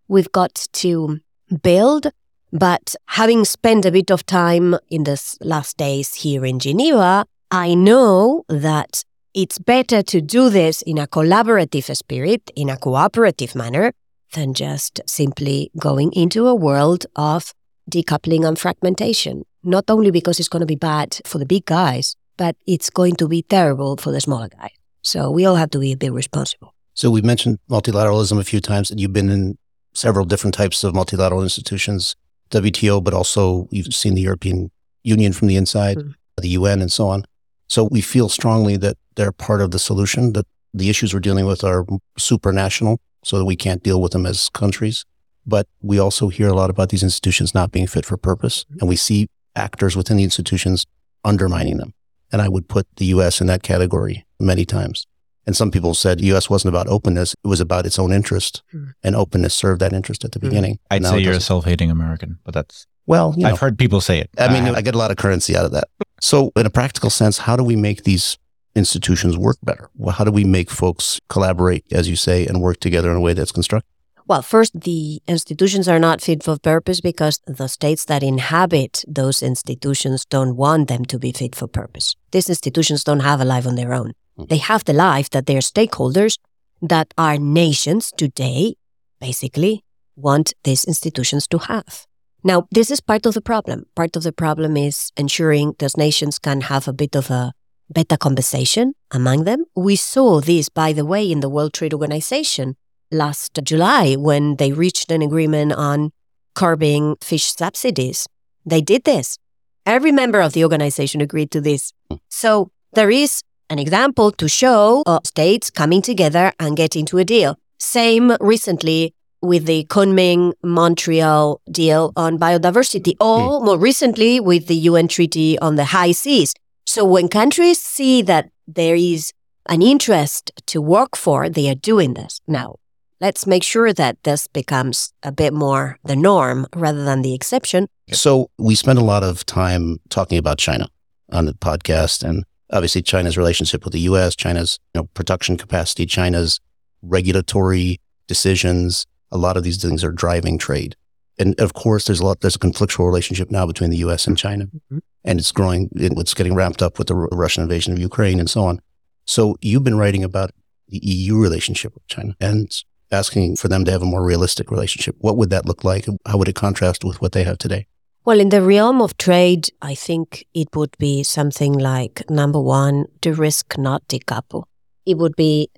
[0.07, 1.19] we've got to
[1.61, 2.07] build.
[2.51, 7.73] But having spent a bit of time in the last days here in Geneva, I
[7.73, 13.93] know that it's better to do this in a collaborative spirit, in a cooperative manner,
[14.33, 17.53] than just simply going into a world of
[17.89, 19.43] decoupling and fragmentation.
[19.63, 23.15] Not only because it's going to be bad for the big guys, but it's going
[23.17, 24.71] to be terrible for the smaller guys.
[25.01, 26.73] So we all have to be a bit responsible.
[26.93, 29.57] So we've mentioned multilateralism a few times, and you've been in
[29.93, 32.15] several different types of multilateral institutions,
[32.49, 34.71] WTO, but also you've seen the European
[35.03, 36.13] Union from the inside, Mm.
[36.37, 37.25] the UN, and so on.
[37.67, 41.45] So we feel strongly that they're part of the solution, that the issues we're dealing
[41.45, 41.85] with are
[42.19, 45.05] supranational, so that we can't deal with them as countries.
[45.45, 48.87] But we also hear a lot about these institutions not being fit for purpose, and
[48.89, 50.85] we see actors within the institutions
[51.23, 51.93] undermining them.
[52.31, 55.05] And I would put the US in that category many times.
[55.45, 58.63] And some people said the US wasn't about openness, it was about its own interest.
[58.73, 58.93] Mm.
[59.03, 60.43] And openness served that interest at the Mm.
[60.49, 60.79] beginning.
[60.89, 61.47] I'd Now say you're a doesn't.
[61.47, 64.29] self-hating American, but that's Well, you know, I've heard people say it.
[64.39, 65.89] I mean, Uh, I get a lot of currency out of that.
[66.21, 68.37] So, in a practical sense, how do we make these
[68.75, 69.89] institutions work better?
[69.95, 73.21] Well, how do we make folks collaborate, as you say, and work together in a
[73.21, 73.89] way that's constructive?
[74.25, 79.43] Well, first, the institutions are not fit for purpose because the states that inhabit those
[79.43, 82.15] institutions don't want them to be fit for purpose.
[82.31, 84.13] These institutions don't have a life on their own.
[84.37, 84.45] Hmm.
[84.49, 86.37] They have the life that their stakeholders,
[86.81, 88.75] that are nations today,
[89.19, 89.83] basically
[90.15, 92.05] want these institutions to have.
[92.43, 93.85] Now, this is part of the problem.
[93.95, 97.53] Part of the problem is ensuring those nations can have a bit of a
[97.89, 99.65] better conversation among them.
[99.75, 102.75] We saw this, by the way, in the World Trade Organization
[103.11, 106.11] last July when they reached an agreement on
[106.55, 108.27] curbing fish subsidies.
[108.65, 109.37] They did this.
[109.85, 111.91] Every member of the organization agreed to this.
[112.29, 117.25] So there is an example to show uh, states coming together and getting to a
[117.25, 117.57] deal.
[117.79, 125.09] Same recently with the Kunming Montreal deal on biodiversity, or more recently with the UN
[125.09, 126.53] Treaty on the High Seas.
[126.85, 129.31] So when countries see that there is
[129.67, 132.41] an interest to work for, they are doing this.
[132.47, 132.75] Now,
[133.21, 137.87] let's make sure that this becomes a bit more the norm rather than the exception.
[138.11, 140.87] So we spend a lot of time talking about China
[141.31, 146.05] on the podcast and obviously China's relationship with the US, China's you know, production capacity,
[146.05, 146.59] China's
[147.01, 149.05] regulatory decisions.
[149.31, 150.95] A lot of these things are driving trade.
[151.39, 154.37] And of course, there's a lot, there's a conflictual relationship now between the US and
[154.37, 154.65] China.
[154.65, 154.99] Mm-hmm.
[155.25, 158.65] And it's growing, it's getting ramped up with the Russian invasion of Ukraine and so
[158.65, 158.79] on.
[159.25, 160.51] So you've been writing about
[160.89, 162.69] the EU relationship with China and
[163.11, 165.15] asking for them to have a more realistic relationship.
[165.19, 166.07] What would that look like?
[166.25, 167.87] How would it contrast with what they have today?
[168.25, 173.05] Well, in the realm of trade, I think it would be something like number one,
[173.21, 174.63] de-risk not decouple.
[175.05, 175.69] It would be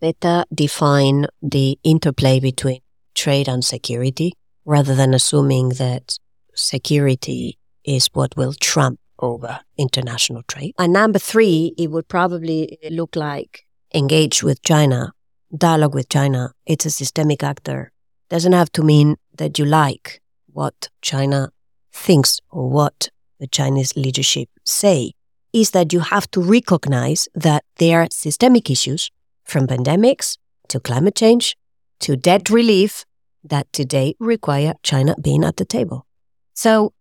[0.00, 2.80] better define the interplay between
[3.14, 6.18] trade and security rather than assuming that
[6.54, 10.74] security is what will trump over international trade.
[10.78, 15.12] And number three, it would probably look like engage with China,
[15.56, 16.52] dialogue with China.
[16.66, 17.92] It's a systemic actor.
[18.28, 20.20] Doesn't have to mean that you like
[20.52, 21.50] what China
[21.92, 25.12] thinks or what the Chinese leadership say
[25.52, 29.10] is that you have to recognize that there are systemic issues
[29.44, 30.36] from pandemics
[30.68, 31.56] to climate change
[32.00, 33.04] to debt relief
[33.44, 36.06] that today require China being at the table.
[36.54, 36.92] So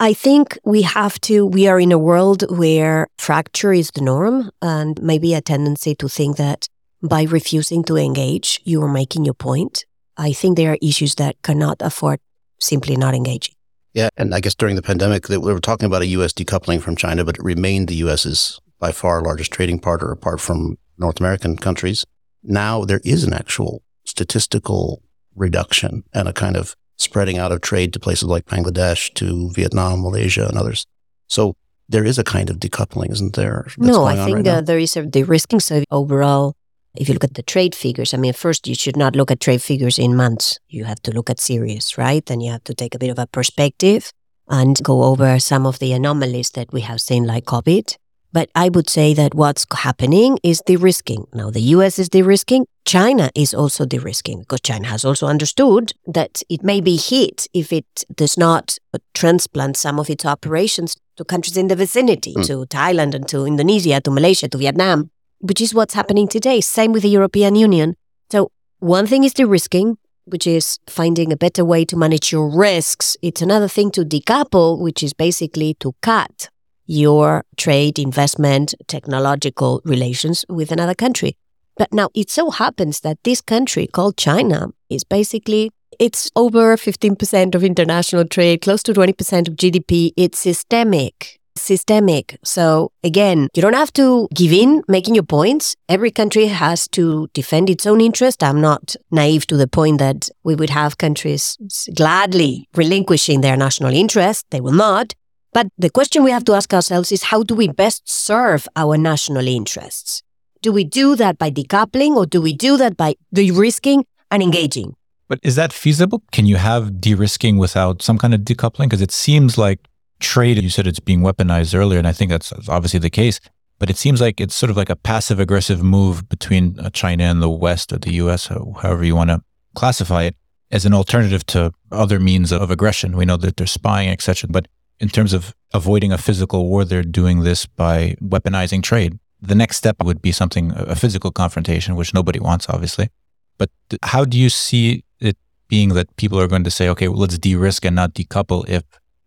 [0.00, 4.50] I think we have to, we are in a world where fracture is the norm
[4.60, 6.66] and maybe a tendency to think that
[7.02, 9.84] by refusing to engage, you are making your point.
[10.16, 12.20] I think there are issues that cannot afford
[12.58, 13.54] simply not engaging.
[13.94, 16.32] Yeah, and I guess during the pandemic, we were talking about a U.S.
[16.32, 20.78] decoupling from China, but it remained the U.S.'s by far largest trading partner, apart from
[20.98, 22.04] North American countries.
[22.42, 25.02] Now there is an actual statistical
[25.34, 30.02] reduction and a kind of spreading out of trade to places like Bangladesh, to Vietnam,
[30.02, 30.86] Malaysia, and others.
[31.26, 31.56] So
[31.88, 33.66] there is a kind of decoupling, isn't there?
[33.78, 35.60] no, I think right uh, there is a de-risking.
[35.60, 36.54] So overall,
[36.94, 39.40] if you look at the trade figures, I mean, first you should not look at
[39.40, 40.58] trade figures in months.
[40.68, 42.28] You have to look at series, right?
[42.30, 44.12] And you have to take a bit of a perspective
[44.48, 47.96] and go over some of the anomalies that we have seen, like COVID.
[48.32, 51.26] But I would say that what's happening is de-risking.
[51.34, 52.66] Now, the US is de-risking.
[52.86, 57.72] China is also de-risking because China has also understood that it may be hit if
[57.72, 58.78] it does not
[59.12, 62.46] transplant some of its operations to countries in the vicinity, Mm.
[62.46, 66.60] to Thailand and to Indonesia, to Malaysia, to Vietnam, which is what's happening today.
[66.62, 67.94] Same with the European Union.
[68.30, 73.16] So one thing is de-risking, which is finding a better way to manage your risks.
[73.20, 76.48] It's another thing to decouple, which is basically to cut
[76.92, 81.36] your trade, investment, technological relations with another country.
[81.76, 87.54] But now it so happens that this country called China is basically it's over 15%
[87.54, 90.12] of international trade, close to 20% of GDP.
[90.16, 91.38] It's systemic.
[91.54, 92.38] Systemic.
[92.44, 95.76] So again, you don't have to give in making your points.
[95.88, 98.42] Every country has to defend its own interest.
[98.42, 101.58] I'm not naive to the point that we would have countries
[101.94, 104.46] gladly relinquishing their national interest.
[104.50, 105.14] They will not.
[105.52, 108.96] But the question we have to ask ourselves is how do we best serve our
[108.96, 110.22] national interests?
[110.62, 114.96] Do we do that by decoupling or do we do that by de-risking and engaging?
[115.28, 116.22] But is that feasible?
[116.32, 118.84] Can you have de-risking without some kind of decoupling?
[118.84, 119.80] Because it seems like
[120.20, 123.40] trade, you said it's being weaponized earlier, and I think that's obviously the case.
[123.78, 127.24] But it seems like it's sort of like a passive aggressive move between uh, China
[127.24, 129.42] and the West or the US, ho- however you want to
[129.74, 130.36] classify it,
[130.70, 133.16] as an alternative to other means of aggression.
[133.16, 134.48] We know that they're spying, etc.
[134.50, 134.68] But
[135.02, 139.18] in terms of avoiding a physical war, they're doing this by weaponizing trade.
[139.40, 143.10] The next step would be something, a physical confrontation, which nobody wants, obviously.
[143.58, 143.70] But
[144.04, 145.36] how do you see it
[145.66, 148.84] being that people are going to say, okay, well, let's de-risk and not decouple if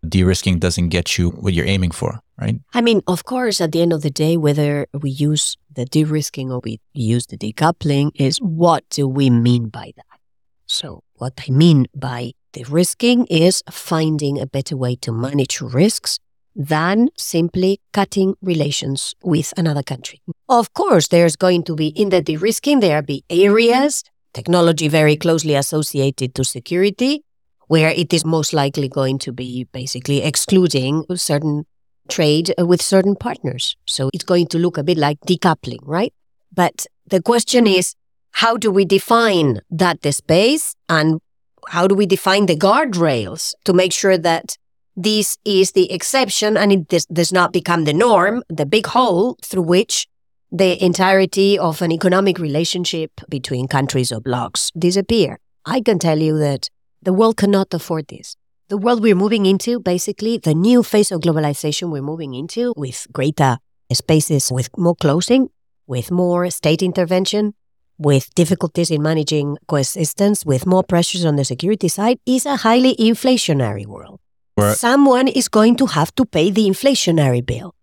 [0.08, 2.56] de-risking doesn't get you what you're aiming for, right?
[2.72, 6.50] I mean, of course, at the end of the day, whether we use the de-risking
[6.50, 10.20] or we use the decoupling is what do we mean by that?
[10.64, 16.18] So what I mean by de-risking is finding a better way to manage risks
[16.54, 20.22] than simply cutting relations with another country.
[20.48, 24.02] Of course, there's going to be in the de-risking, there be areas,
[24.32, 27.22] technology very closely associated to security,
[27.68, 31.66] where it is most likely going to be basically excluding certain
[32.08, 33.76] trade with certain partners.
[33.84, 36.14] So it's going to look a bit like decoupling, right?
[36.54, 37.94] But the question is,
[38.30, 41.20] how do we define that the space and
[41.68, 44.56] how do we define the guardrails to make sure that
[44.96, 49.36] this is the exception and it does, does not become the norm, the big hole
[49.42, 50.06] through which
[50.50, 55.38] the entirety of an economic relationship between countries or blocs disappear.
[55.64, 56.70] I can tell you that
[57.02, 58.36] the world cannot afford this.
[58.68, 63.06] The world we're moving into, basically, the new phase of globalization we're moving into with
[63.12, 63.58] greater
[63.92, 65.50] spaces, with more closing,
[65.86, 67.54] with more state intervention,
[67.98, 72.94] with difficulties in managing coexistence, with more pressures on the security side, is a highly
[72.96, 74.20] inflationary world.
[74.54, 77.74] Where- Someone is going to have to pay the inflationary bill.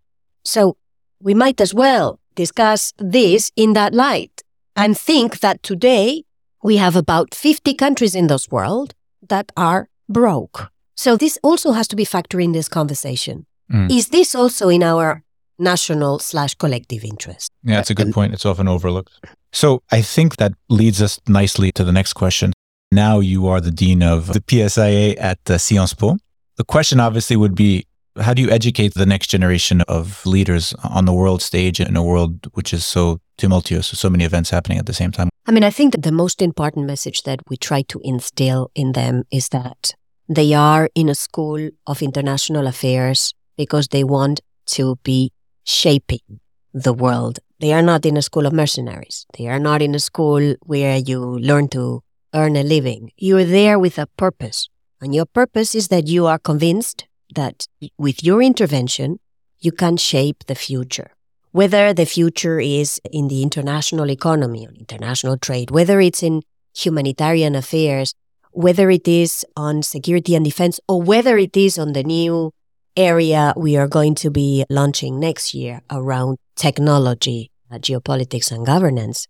[0.44, 0.76] So
[1.20, 4.42] we might as well discuss this in that light
[4.76, 6.24] and think that today
[6.62, 8.94] we have about 50 countries in this world
[9.28, 10.70] that are broke.
[10.96, 13.46] So this also has to be factored in this conversation.
[13.72, 13.90] Mm.
[13.90, 15.22] Is this also in our
[15.58, 17.52] national slash collective interest?
[17.62, 18.34] Yeah, it's a good point.
[18.34, 19.12] It's often overlooked.
[19.54, 22.52] So I think that leads us nicely to the next question.
[22.90, 26.16] Now you are the dean of the PSIA at uh, Sciences Po.
[26.56, 27.86] The question obviously would be
[28.20, 32.02] how do you educate the next generation of leaders on the world stage in a
[32.02, 35.28] world which is so tumultuous, so many events happening at the same time?
[35.46, 38.92] I mean, I think that the most important message that we try to instill in
[38.92, 39.94] them is that
[40.28, 45.32] they are in a school of international affairs because they want to be
[45.64, 46.40] shaping
[46.72, 47.38] the world.
[47.60, 49.26] They are not in a school of mercenaries.
[49.38, 52.02] They are not in a school where you learn to
[52.34, 53.12] earn a living.
[53.16, 54.68] You are there with a purpose.
[55.00, 57.66] And your purpose is that you are convinced that
[57.98, 59.20] with your intervention,
[59.60, 61.10] you can shape the future
[61.54, 66.42] whether the future is in the international economy, on international trade, whether it's in
[66.76, 68.12] humanitarian affairs,
[68.50, 72.50] whether it is on security and defense, or whether it is on the new
[72.96, 79.26] area we are going to be launching next year around technology, uh, geopolitics, and governance.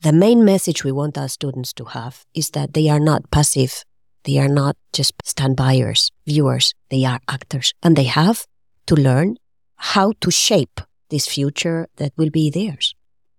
[0.00, 3.84] The main message we want our students to have is that they are not passive.
[4.24, 6.74] They are not just standbyers, viewers.
[6.90, 7.72] They are actors.
[7.82, 8.46] And they have
[8.86, 9.36] to learn
[9.76, 12.94] how to shape this future that will be theirs.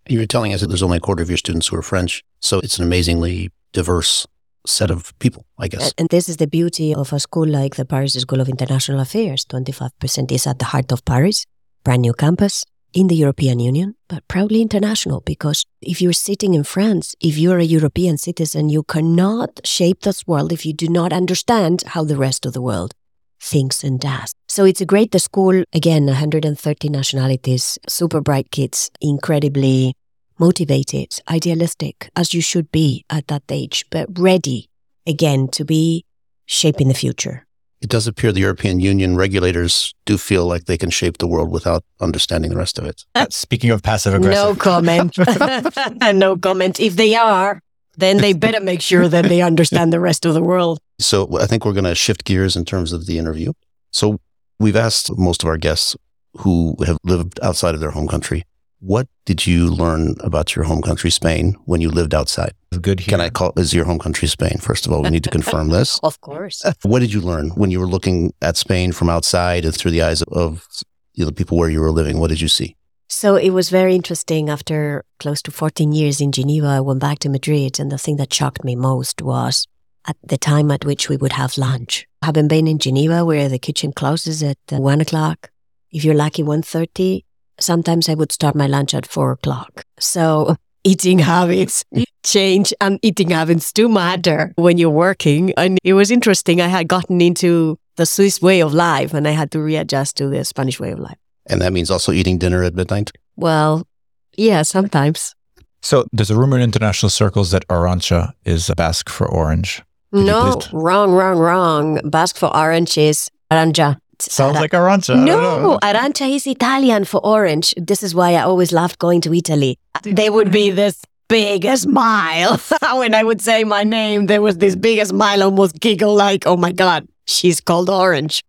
[0.07, 2.23] You were telling us that there's only a quarter of your students who are French.
[2.39, 4.25] So it's an amazingly diverse
[4.67, 5.93] set of people, I guess.
[5.97, 9.45] And, this is the beauty of a school like the Paris School of International Affairs.
[9.45, 11.45] 25% is at the heart of Paris,
[11.83, 12.63] brand new campus
[12.93, 17.59] in the European Union, but proudly international because if you're sitting in France, if you're
[17.59, 22.17] a European citizen, you cannot shape this world if you do not understand how the
[22.17, 22.93] rest of the world
[23.39, 24.33] thinks and does.
[24.47, 29.93] So it's a great the school, again, 130 nationalities, super bright kids, incredibly
[30.39, 34.69] motivated, idealistic, as you should be at that age, but ready
[35.05, 36.05] again to be
[36.45, 37.45] shaping the future.
[37.79, 41.51] It does appear the European Union regulators do feel like they can shape the world
[41.51, 43.05] without understanding the rest of it.
[43.31, 44.43] Speaking of passive aggressive.
[44.43, 46.01] No aggressive, comment.
[46.15, 46.79] no comment.
[46.79, 47.61] If they are,
[47.97, 50.79] then they better make sure that they understand the rest of the world.
[50.99, 53.53] So I think we're going to shift gears in terms of the interview.
[53.91, 54.19] So
[54.59, 55.95] we've asked most of our guests
[56.37, 58.43] who have lived outside of their home country,
[58.79, 62.53] what did you learn about your home country, Spain, when you lived outside?
[62.81, 63.11] good here.
[63.11, 64.57] Can I call is your home country Spain?
[64.59, 65.99] First of all, we need to confirm this.
[66.03, 66.63] Of course.
[66.83, 70.03] What did you learn when you were looking at Spain from outside and through the
[70.03, 70.67] eyes of
[71.13, 72.19] you know, the people where you were living?
[72.19, 72.75] What did you see?
[73.09, 74.49] So it was very interesting.
[74.49, 78.17] After close to 14 years in Geneva, I went back to Madrid, and the thing
[78.17, 79.65] that shocked me most was
[80.05, 82.05] at the time at which we would have lunch.
[82.21, 85.49] Having been in Geneva, where the kitchen closes at uh, one o'clock,
[85.91, 87.23] if you're lucky, 1.30,
[87.59, 89.83] sometimes I would start my lunch at four o'clock.
[89.99, 91.83] So eating habits
[92.23, 95.53] change and eating habits do matter when you're working.
[95.57, 96.61] And it was interesting.
[96.61, 100.27] I had gotten into the Swiss way of life and I had to readjust to
[100.29, 101.17] the Spanish way of life.
[101.49, 103.11] And that means also eating dinner at midnight.
[103.35, 103.87] Well,
[104.35, 105.33] yeah, sometimes.
[105.81, 109.81] So there's a rumor in international circles that Arancha is a Basque for orange.
[110.13, 112.09] Could no, please- wrong, wrong, wrong.
[112.09, 113.97] Basque for orange is aranja.
[114.19, 115.13] Sounds Ara- like Arancha.
[115.13, 115.61] I don't know.
[115.61, 117.73] No, arancia is Italian for orange.
[117.77, 119.77] This is why I always loved going to Italy.
[120.03, 122.59] They would be this big smile.
[122.95, 126.57] when I would say my name, there was this big smile, almost giggle like, oh
[126.57, 128.43] my God, she's called Orange.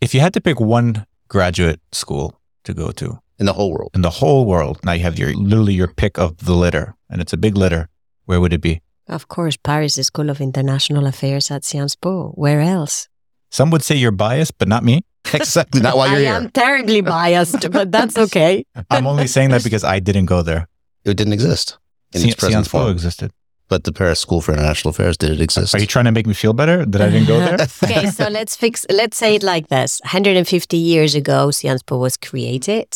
[0.00, 3.90] If you had to pick one graduate school to go to In the whole world.
[3.94, 7.20] in the whole world, now you have your literally your pick of the litter, and
[7.20, 7.88] it's a big litter.
[8.24, 8.80] Where would it be?
[9.08, 12.32] Of course, Paris School of International Affairs at Sciences Po.
[12.36, 13.08] Where else?
[13.50, 15.02] Some would say you're biased, but not me.
[15.34, 15.80] exactly.
[15.80, 16.34] Not while you're I here.
[16.34, 18.64] am terribly biased, but that's okay.
[18.90, 20.68] I'm only saying that because I didn't go there.
[21.04, 21.78] It didn't exist
[22.14, 22.90] in its present Sciences form.
[22.90, 23.32] existed.
[23.68, 25.74] But the Paris School for International Affairs did it exist?
[25.74, 27.54] Are you trying to make me feel better that I didn't go there?
[27.84, 28.84] okay, so let's fix.
[28.90, 32.88] Let's say it like this: 150 years ago, Sciences Po was created.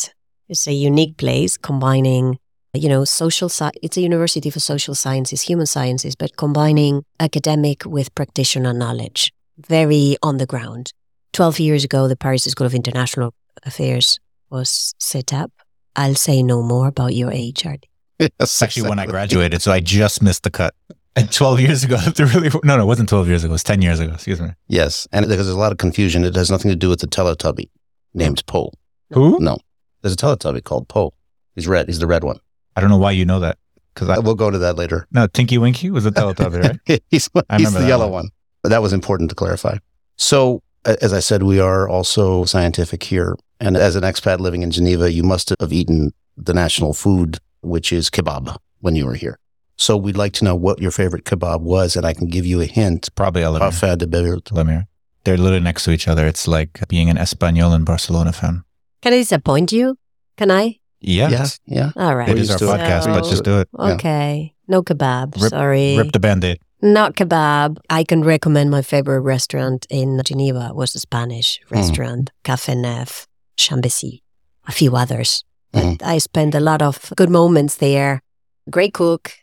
[0.49, 2.39] It's a unique place combining,
[2.73, 3.47] you know, social.
[3.47, 9.31] Sci- it's a university for social sciences, human sciences, but combining academic with practitioner knowledge.
[9.57, 10.91] Very on the ground.
[11.33, 13.33] 12 years ago, the Paris School of International
[13.65, 15.51] Affairs was set up.
[15.95, 17.89] I'll say no more about your age, Artie.
[18.39, 20.73] Yes, Actually, when I graduated, so I just missed the cut.
[21.17, 23.51] And 12 years ago, really, no, no, it wasn't 12 years ago.
[23.51, 24.13] It was 10 years ago.
[24.13, 24.49] Excuse me.
[24.67, 27.07] Yes, and because there's a lot of confusion, it has nothing to do with the
[27.07, 27.69] Teletubby
[28.13, 28.71] named Po.
[29.11, 29.37] Who?
[29.39, 29.57] No,
[30.01, 31.13] there's a Teletubby called Po.
[31.55, 31.87] He's red.
[31.87, 32.39] He's the red one.
[32.75, 33.57] I don't know why you know that.
[33.93, 35.07] Because I, We'll go to that later.
[35.11, 37.01] no, Tinky Winky was a Teletubby, right?
[37.09, 38.25] he's I he's the yellow one.
[38.25, 38.29] one.
[38.65, 39.77] But that was important to clarify.
[40.15, 43.35] So, as I said, we are also scientific here.
[43.59, 47.93] And as an expat living in Geneva, you must have eaten the national food, which
[47.93, 49.37] is kebab, when you were here.
[49.77, 52.59] So, we'd like to know what your favorite kebab was, and I can give you
[52.59, 53.13] a hint.
[53.13, 53.59] Probably Elamir.
[53.59, 54.45] Parfait de Beirut.
[54.45, 54.87] Lemire.
[55.25, 56.25] They're literally next to each other.
[56.25, 58.63] It's like being an Espanyol and Barcelona fan.
[59.03, 59.95] Can I disappoint you?
[60.37, 60.79] Can I?
[61.01, 61.29] Yeah.
[61.29, 61.91] Yeah, yeah.
[61.95, 62.29] All right.
[62.29, 63.67] It is our Please do podcast, but just do it.
[63.77, 63.93] Yeah.
[63.93, 64.55] Okay.
[64.67, 65.39] No kebab.
[65.39, 65.97] Rip- Sorry.
[65.97, 66.57] Rip the band aid.
[66.81, 67.77] Not kebab.
[67.89, 71.75] I can recommend my favorite restaurant in Geneva was a Spanish Hmm.
[71.75, 73.25] restaurant, Café Neuf,
[73.57, 74.21] Chambessy,
[74.67, 75.43] a few others.
[75.71, 75.83] But.
[75.83, 76.07] Mm-hmm.
[76.07, 78.21] I spent a lot of good moments there.
[78.69, 79.33] Great cook,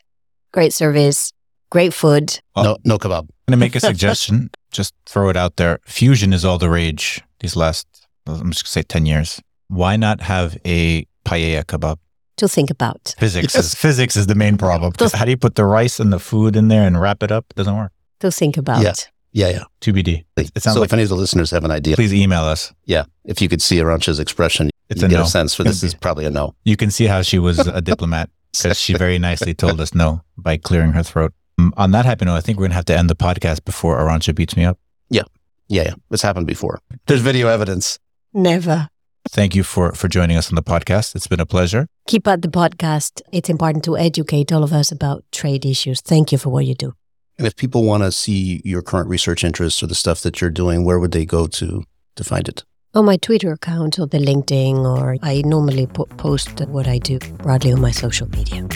[0.51, 1.31] great service,
[1.69, 2.39] great food.
[2.55, 3.27] Well- no, no kebab.
[3.47, 4.49] I'm going to make a suggestion.
[4.71, 5.79] just throw it out there.
[5.85, 7.85] Fusion is all the rage these last,
[8.25, 9.41] I'm just going to say 10 years.
[9.67, 11.97] Why not have a paella kebab?
[12.37, 13.15] To think about.
[13.19, 13.65] Physics Yes.
[13.65, 14.91] is physics is the main problem.
[14.91, 17.31] 'Cause how do you put the rice and the food in there and wrap it
[17.31, 17.45] up?
[17.51, 17.91] It doesn't work.
[18.21, 18.81] To think about.
[18.81, 18.93] Yeah.
[19.35, 19.63] Yeah, yeah.
[19.81, 20.23] TBD.
[20.37, 22.43] It, it sounds so like if any of the listeners have an idea, please email
[22.43, 22.71] us.
[22.85, 25.23] yeah, if you could see Arancha's expression, It's you a get no.
[25.23, 26.53] a sense for this is probably a no.
[26.65, 30.21] You can see how she was a diplomat because she very nicely told us no
[30.37, 31.33] by clearing her throat.
[31.59, 33.63] Um, on that happy note, I think we're going to have to end the podcast
[33.65, 34.77] before Arancha beats me up.
[35.09, 35.23] Yeah.
[35.67, 35.93] Yeah, yeah.
[36.11, 36.79] It's happened before.
[37.07, 37.97] There's video evidence.
[38.33, 38.89] Never.
[39.33, 41.15] Thank you for, for joining us on the podcast.
[41.15, 41.87] It's been a pleasure.
[42.05, 43.19] Keep up the podcast.
[43.31, 46.01] It's important to educate all of us about trade issues.
[46.01, 46.93] Thank you for what you do.
[47.39, 50.51] And if people want to see your current research interests or the stuff that you're
[50.51, 51.83] doing, where would they go to
[52.15, 52.63] to find it?
[52.93, 57.17] On my Twitter account or the LinkedIn, or I normally po- post what I do
[57.17, 58.67] broadly on my social media.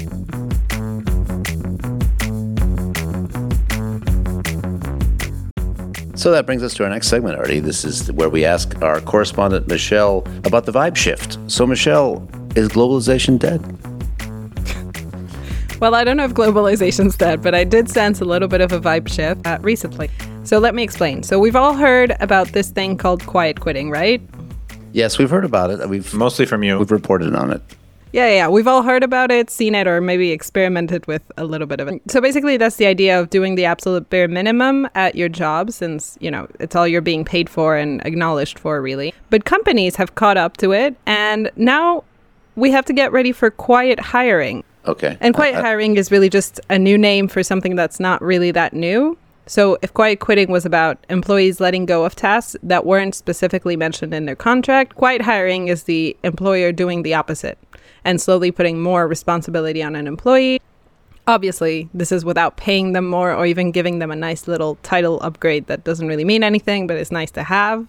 [6.17, 7.59] So that brings us to our next segment, Artie.
[7.59, 11.37] This is where we ask our correspondent, Michelle, about the vibe shift.
[11.45, 13.61] So, Michelle, is globalization dead?
[15.79, 18.71] Well, I don't know if globalization's dead, but I did sense a little bit of
[18.71, 20.09] a vibe shift uh, recently.
[20.43, 21.21] So let me explain.
[21.21, 24.19] So we've all heard about this thing called quiet quitting, right?
[24.93, 25.87] Yes, we've heard about it.
[25.87, 26.79] We've Mostly from you.
[26.79, 27.61] we've reported on it.
[28.17, 31.67] Yeah, yeah, we've all heard about it, seen it, or maybe experimented with a little
[31.67, 32.01] bit of it.
[32.09, 36.17] So basically, that's the idea of doing the absolute bare minimum at your job, since,
[36.19, 39.13] you know, it's all you're being paid for and acknowledged for, really.
[39.29, 42.03] But companies have caught up to it, and now
[42.55, 44.63] we have to get ready for quiet hiring.
[44.87, 45.15] Okay.
[45.21, 48.49] And quiet Uh, hiring is really just a new name for something that's not really
[48.49, 49.15] that new.
[49.45, 54.13] So if quiet quitting was about employees letting go of tasks that weren't specifically mentioned
[54.13, 57.57] in their contract, quiet hiring is the employer doing the opposite
[58.07, 60.61] and slowly putting more responsibility on an employee.
[61.27, 65.19] Obviously, this is without paying them more or even giving them a nice little title
[65.21, 67.85] upgrade that doesn't really mean anything, but it's nice to have.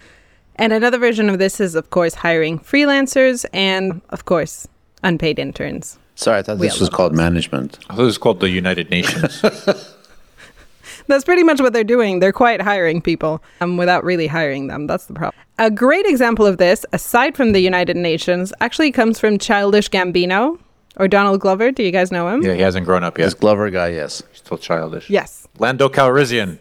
[0.57, 4.67] And another version of this is, of course, hiring freelancers and, of course,
[5.03, 5.97] unpaid interns.
[6.15, 7.17] Sorry, I thought We this was called those.
[7.17, 7.79] management.
[7.89, 9.41] I thought it was called the United Nations.
[11.07, 12.19] That's pretty much what they're doing.
[12.19, 14.85] They're quite hiring people um, without really hiring them.
[14.85, 15.41] That's the problem.
[15.59, 20.57] A great example of this, aside from the United Nations, actually comes from Childish Gambino
[20.95, 21.69] or Donald Glover.
[21.69, 22.41] Do you guys know him?
[22.41, 23.41] yeah, he hasn't grown up This yet.
[23.41, 24.23] Glover guy, yes.
[24.31, 25.09] He's still childish.
[25.09, 26.59] Yes, Lando Calrissian.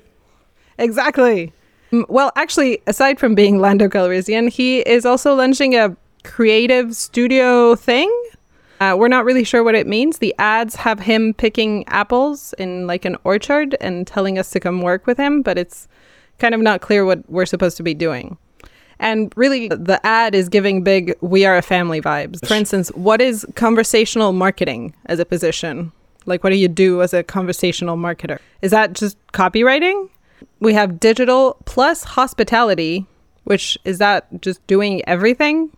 [0.78, 1.52] exactly.
[2.08, 8.12] Well, actually, aside from being Lando Calrissian, he is also launching a creative studio thing.
[8.80, 10.18] Uh, we're not really sure what it means.
[10.18, 14.82] The ads have him picking apples in like an orchard and telling us to come
[14.82, 15.86] work with him, but it's
[16.40, 18.36] kind of not clear what we're supposed to be doing.
[19.00, 22.46] And really, the ad is giving big "we are a family" vibes.
[22.46, 25.92] For instance, what is conversational marketing as a position?
[26.26, 28.38] Like, what do you do as a conversational marketer?
[28.60, 30.08] Is that just copywriting?
[30.60, 33.06] We have digital plus hospitality,
[33.44, 35.70] which is that just doing everything?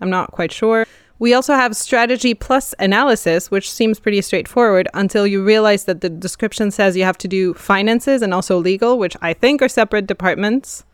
[0.00, 0.86] I'm not quite sure.
[1.20, 6.10] We also have strategy plus analysis, which seems pretty straightforward until you realize that the
[6.10, 10.06] description says you have to do finances and also legal, which I think are separate
[10.06, 10.84] departments.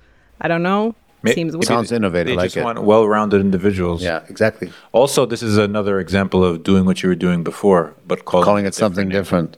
[0.41, 0.95] I don't know.
[1.23, 1.66] May- Seems weird.
[1.66, 2.29] Sounds innovative.
[2.33, 2.64] They like just it.
[2.64, 4.03] want well-rounded individuals.
[4.03, 4.73] Yeah, exactly.
[4.93, 8.66] Also, this is another example of doing what you were doing before, but calling, Calling
[8.66, 9.53] it something different.
[9.53, 9.57] different.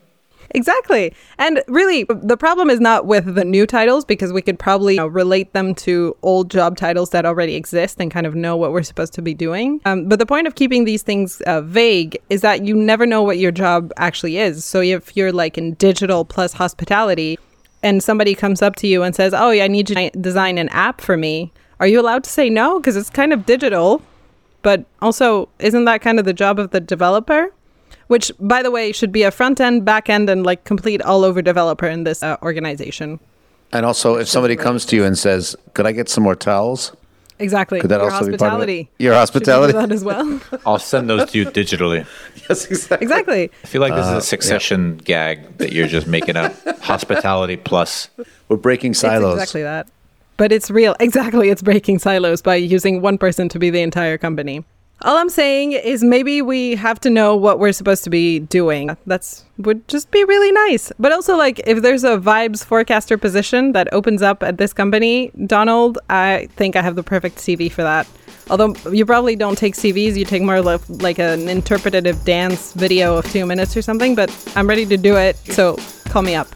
[0.55, 1.15] Exactly.
[1.39, 5.01] And really, the problem is not with the new titles because we could probably you
[5.01, 8.71] know, relate them to old job titles that already exist and kind of know what
[8.71, 9.81] we're supposed to be doing.
[9.87, 13.23] Um, but the point of keeping these things uh, vague is that you never know
[13.23, 14.63] what your job actually is.
[14.65, 17.39] So if you're like in digital plus hospitality
[17.83, 20.59] and somebody comes up to you and says, Oh, yeah, I need you to design
[20.59, 22.79] an app for me, are you allowed to say no?
[22.79, 24.03] Because it's kind of digital.
[24.63, 27.53] but also isn't that kind of the job of the developer?
[28.07, 31.25] Which, by the way, should be a front end, back end, and like complete all
[31.25, 33.19] over developer in this uh, organization.
[33.73, 36.93] And also, if somebody comes to you and says, "Could I get some more towels?"
[37.43, 37.81] Exactly.
[37.81, 38.69] Could that Your also be part of it?
[38.69, 38.91] hospitality.
[38.99, 39.73] Your Should we do hospitality.
[39.73, 40.41] that as well.
[40.67, 42.07] I'll send those to you digitally.
[42.49, 43.05] yes, exactly.
[43.05, 43.51] exactly.
[43.65, 46.55] I feel like this is a uh, succession gag that you're just making up.
[46.83, 48.09] Hospitality plus.
[48.49, 49.35] We're breaking silos.
[49.35, 49.89] It's exactly that.
[50.37, 50.97] But it's real.
[51.01, 51.51] Exactly.
[51.51, 54.65] It's breaking silos by using one person to be the entire company.
[55.05, 58.97] All I'm saying is maybe we have to know what we're supposed to be doing.
[59.05, 60.93] That's would just be really nice.
[60.97, 65.33] But also like if there's a vibes forecaster position that opens up at this company,
[65.47, 68.07] Donald, I think I have the perfect CV for that.
[68.49, 73.17] Although you probably don't take CVs, you take more like, like an interpretative dance video
[73.17, 75.37] of 2 minutes or something, but I'm ready to do it.
[75.37, 75.79] So
[76.11, 76.47] call me up.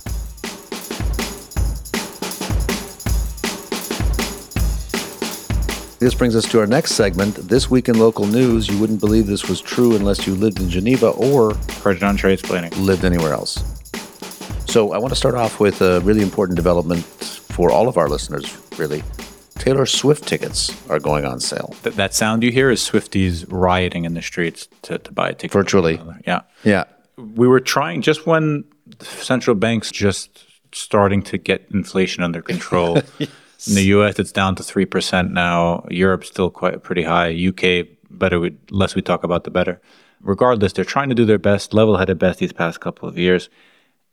[5.98, 7.36] This brings us to our next segment.
[7.36, 10.68] This week in local news, you wouldn't believe this was true unless you lived in
[10.68, 12.76] Geneva or Heard it on Tradesplaining.
[12.84, 13.54] lived anywhere else.
[14.70, 18.08] So I want to start off with a really important development for all of our
[18.10, 19.02] listeners, really.
[19.54, 21.74] Taylor Swift tickets are going on sale.
[21.82, 25.34] Th- that sound you hear is Swifties rioting in the streets to, to buy a
[25.34, 25.52] ticket.
[25.52, 25.98] Virtually.
[26.26, 26.42] Yeah.
[26.62, 26.84] Yeah.
[27.16, 28.64] We were trying just when
[29.00, 33.00] central banks just starting to get inflation under control.
[33.66, 35.86] In the US, it's down to 3% now.
[35.90, 37.32] Europe's still quite pretty high.
[37.32, 39.80] UK, better, we, less we talk about, the better.
[40.20, 43.48] Regardless, they're trying to do their best, level headed best these past couple of years.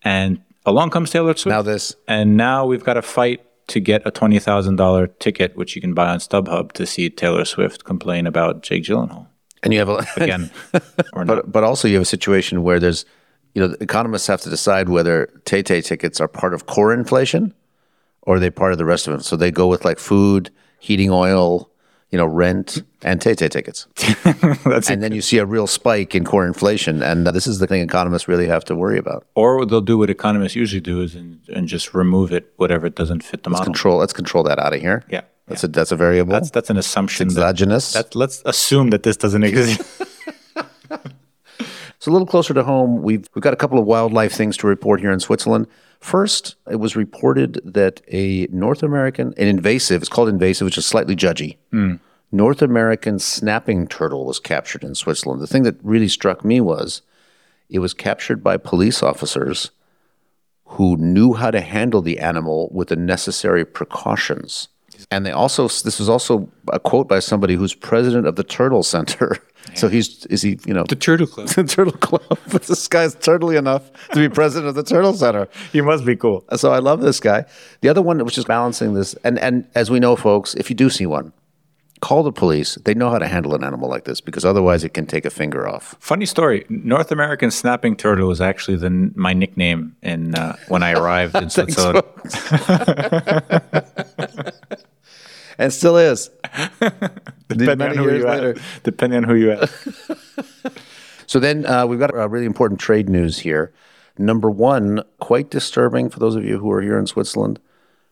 [0.02, 1.54] And along comes Taylor Swift.
[1.54, 1.96] Now this.
[2.08, 6.10] And now we've got to fight to get a $20,000 ticket, which you can buy
[6.10, 9.28] on StubHub to see Taylor Swift complain about Jake Gyllenhaal
[9.62, 10.52] And you have a again.
[11.14, 13.06] or but but also you have a situation where there's
[13.54, 16.94] you know the economists have to decide whether Tay Tay tickets are part of core
[16.94, 17.54] inflation
[18.24, 19.24] or are they part of the rest of it.
[19.24, 20.50] So they go with like food,
[20.80, 21.70] heating oil,
[22.12, 23.88] you know, rent, and Tay Tay tickets.
[24.66, 27.66] That's and then you see a real spike in core inflation, and this is the
[27.68, 29.26] thing economists really have to worry about.
[29.34, 32.96] Or they'll do what economists usually do is and, and just remove it, whatever it
[32.96, 33.74] doesn't fit the Let's model.
[33.74, 33.98] control.
[33.98, 35.04] Let's control that out of here.
[35.10, 36.34] Yeah, that's a that's a variable.
[36.34, 37.30] That's that's an assumption.
[37.30, 37.94] That, exogenous.
[37.94, 39.82] that, let's assume that this doesn't exist.
[42.04, 44.68] So a little closer to home, we've we've got a couple of wildlife things to
[44.68, 45.68] report here in Switzerland.
[46.02, 50.86] First, it was reported that a North American, an invasive, it's called invasive, which is
[50.86, 51.56] slightly judgy.
[51.72, 51.96] Hmm.
[52.30, 55.42] North American snapping turtle was captured in Switzerland.
[55.42, 57.04] The thing that really struck me was
[57.70, 59.72] it was captured by police officers
[60.76, 64.68] who knew how to handle the animal with the necessary precautions.
[65.12, 68.84] And they also, this was also a quote by somebody who's president of the Turtle
[68.84, 69.38] Center.
[69.76, 71.48] So he's, is he, you know, the Turtle Club.
[71.56, 72.38] the Turtle Club.
[72.52, 75.48] But this guy's turtly enough to be president of the Turtle Center.
[75.72, 76.44] He must be cool.
[76.58, 77.46] So I love this guy.
[77.82, 79.14] The other one was just balancing this.
[79.24, 81.34] And, and as we know, folks, if you do see one,
[82.02, 82.76] call the police.
[82.84, 85.30] They know how to handle an animal like this because otherwise it can take a
[85.30, 85.96] finger off.
[86.00, 86.66] Funny story.
[86.68, 91.50] North American snapping turtle was actually the my nickname in uh, when I arrived in
[91.50, 92.04] Switzerland.
[95.58, 96.30] And still is.
[97.48, 98.56] Depending on who you later.
[98.84, 99.88] Depending on who you ask.
[101.26, 103.74] So then uh, we've got a really important trade news here.
[104.18, 107.60] Number one, quite disturbing for those of you who are here in Switzerland.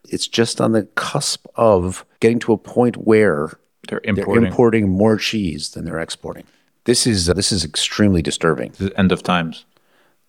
[0.09, 4.45] It's just on the cusp of getting to a point where They're they're importing.
[4.45, 6.45] importing more cheese than they're exporting.
[6.85, 8.71] This is uh, this is extremely disturbing.
[8.79, 9.65] the end of times.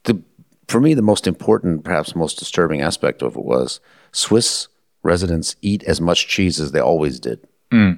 [0.05, 0.21] The
[0.69, 4.69] for me the most important, perhaps most disturbing aspect of it was Swiss
[5.03, 7.41] residents eat as much cheese as they always did.
[7.71, 7.93] Hmm.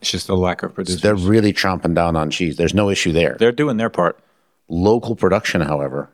[0.00, 1.00] It's just a lack of producers.
[1.00, 2.56] They're really chomping down on cheese.
[2.56, 3.36] There's no issue there.
[3.38, 4.18] They're doing their part.
[4.68, 6.10] Local production, however,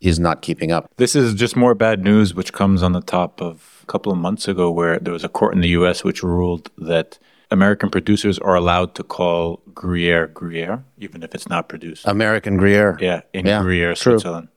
[0.00, 0.90] is not keeping up.
[0.96, 4.18] This is just more bad news, which comes on the top of a couple of
[4.18, 6.02] months ago, where there was a court in the U.S.
[6.02, 7.18] which ruled that
[7.52, 12.06] American producers are allowed to call Gruyere Gruyere, even if it's not produced.
[12.06, 12.96] American Gruyere.
[13.00, 14.14] yeah, in yeah, Gruyere, true.
[14.14, 14.48] Switzerland,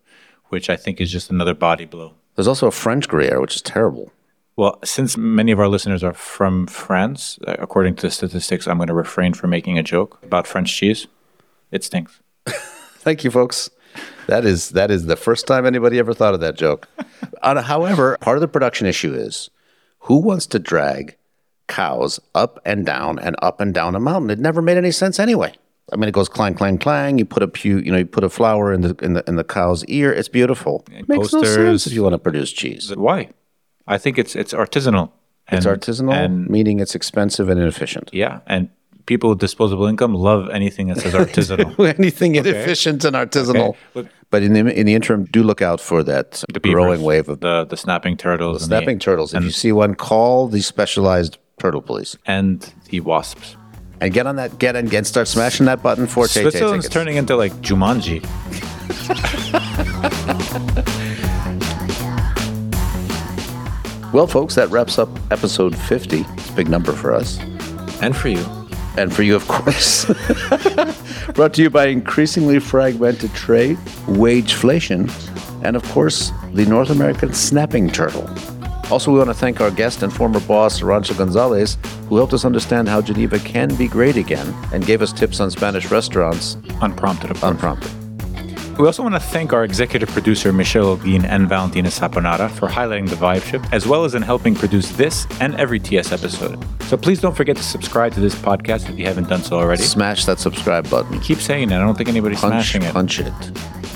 [0.49, 2.13] which I think is just another body blow.
[2.35, 4.11] There's also a French Gruyere, which is terrible.
[4.57, 8.77] Well, since many of our listeners are from France, uh, according to the statistics, I'm
[8.77, 11.07] going to refrain from making a joke about French cheese.
[11.71, 12.21] It stinks.
[12.47, 13.69] Thank you, folks.
[14.27, 16.87] That is that is the first time anybody ever thought of that joke.
[17.41, 19.51] Uh, however, part of the production issue is
[19.99, 21.15] who wants to drag
[21.67, 24.31] cows up and down and up and down a mountain?
[24.31, 25.53] It never made any sense anyway.
[25.93, 27.19] I mean, it goes clang, clang, clang.
[27.19, 29.35] You put a pew, you know, you put a flower in the in the in
[29.35, 30.11] the cow's ear.
[30.11, 30.83] It's beautiful.
[30.91, 32.95] It makes no sense if you want to produce cheese.
[32.95, 33.29] Why?
[33.87, 35.11] I think it's it's artisanal.
[35.51, 38.09] It's artisanal, and meaning it's expensive and inefficient.
[38.11, 38.69] Yeah, and
[39.05, 41.99] people with disposable income love anything that says artisanal.
[41.99, 43.75] Anything inefficient and artisanal.
[43.95, 44.09] Okay.
[44.31, 47.29] But in the in the interim, do look out for that the growing beavers, wave
[47.29, 49.33] of the the snapping turtles, and snapping the, turtles.
[49.33, 52.17] If and, you see one, call the specialized turtle police.
[52.25, 53.55] and the wasps.
[54.01, 57.35] And get on that get and get start smashing that button for Switzerland's turning into
[57.37, 58.21] like Jumanji.
[64.15, 66.21] Well, folks, that wraps up episode 50.
[66.21, 67.37] It's a big number for us.
[68.01, 68.45] And for you.
[68.95, 70.05] And for you, of course.
[71.33, 75.11] Brought to you by increasingly fragmented trade, wageflation,
[75.65, 78.25] and of course, the North American snapping turtle.
[78.89, 82.45] Also, we want to thank our guest and former boss, Arancha Gonzalez, who helped us
[82.45, 87.31] understand how Geneva can be great again and gave us tips on Spanish restaurants Unprompted,
[87.31, 87.51] of course.
[87.51, 88.04] unprompted.
[88.77, 93.07] We also want to thank our executive producer, Michelle Olguin and Valentina Saponara, for highlighting
[93.09, 96.61] the vibe shift, as well as in helping produce this and every TS episode.
[96.83, 99.81] So please don't forget to subscribe to this podcast if you haven't done so already.
[99.83, 101.21] Smash that subscribe button.
[101.21, 101.75] Keep saying it.
[101.75, 102.93] I don't think anybody's Punch, smashing it.
[102.93, 103.33] punch it.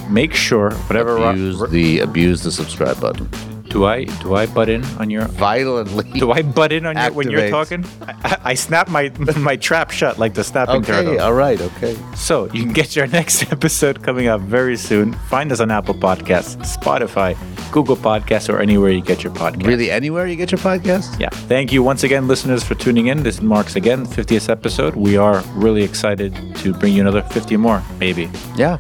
[0.10, 1.18] Make sure whatever.
[1.18, 3.30] Abuse ro- the abuse the subscribe button
[3.70, 5.26] do I do I butt in on your?
[5.26, 6.10] violently.
[6.20, 7.86] Do I butt in on your when you're talking?
[8.02, 11.22] I, I snap my my trap shut like the snapping Okay, turtle.
[11.22, 11.96] all right, okay.
[12.16, 15.14] So you can get your next episode coming up very soon.
[15.30, 17.36] Find us on Apple Podcasts, Spotify,
[17.72, 19.66] Google Podcasts, or anywhere you get your podcast.
[19.68, 21.20] Really, anywhere you get your podcast?
[21.20, 21.30] Yeah.
[21.30, 23.24] Thank you once again, listeners, for tuning in.
[23.24, 24.96] This marks again 50th episode.
[24.96, 28.30] We are really excited to bring you another 50 more, maybe.
[28.56, 28.78] Yeah.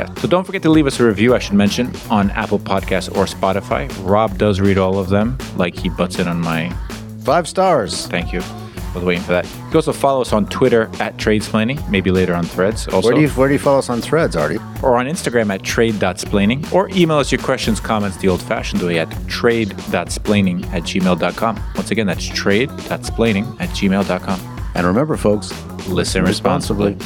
[0.00, 0.14] Yeah.
[0.14, 3.26] So don't forget to leave us a review, I should mention, on Apple Podcasts or
[3.26, 3.90] Spotify.
[4.02, 6.74] Rob does read all of them, like he butts in on my
[7.22, 8.06] Five stars.
[8.06, 8.40] thank you.
[8.40, 9.44] I was waiting for that.
[9.44, 12.88] You can also follow us on Twitter at Tradesplaining, maybe later on Threads.
[12.88, 14.58] Also, Where do you where do you follow us on Threads, Artie?
[14.82, 18.98] or on Instagram at trade.splaining, or email us your questions, comments the old fashioned way
[18.98, 21.60] at trade.splaining at gmail.com.
[21.76, 24.40] Once again, that's trade.splaining at gmail.com.
[24.74, 25.52] And remember, folks,
[25.88, 26.96] Listen responsibly.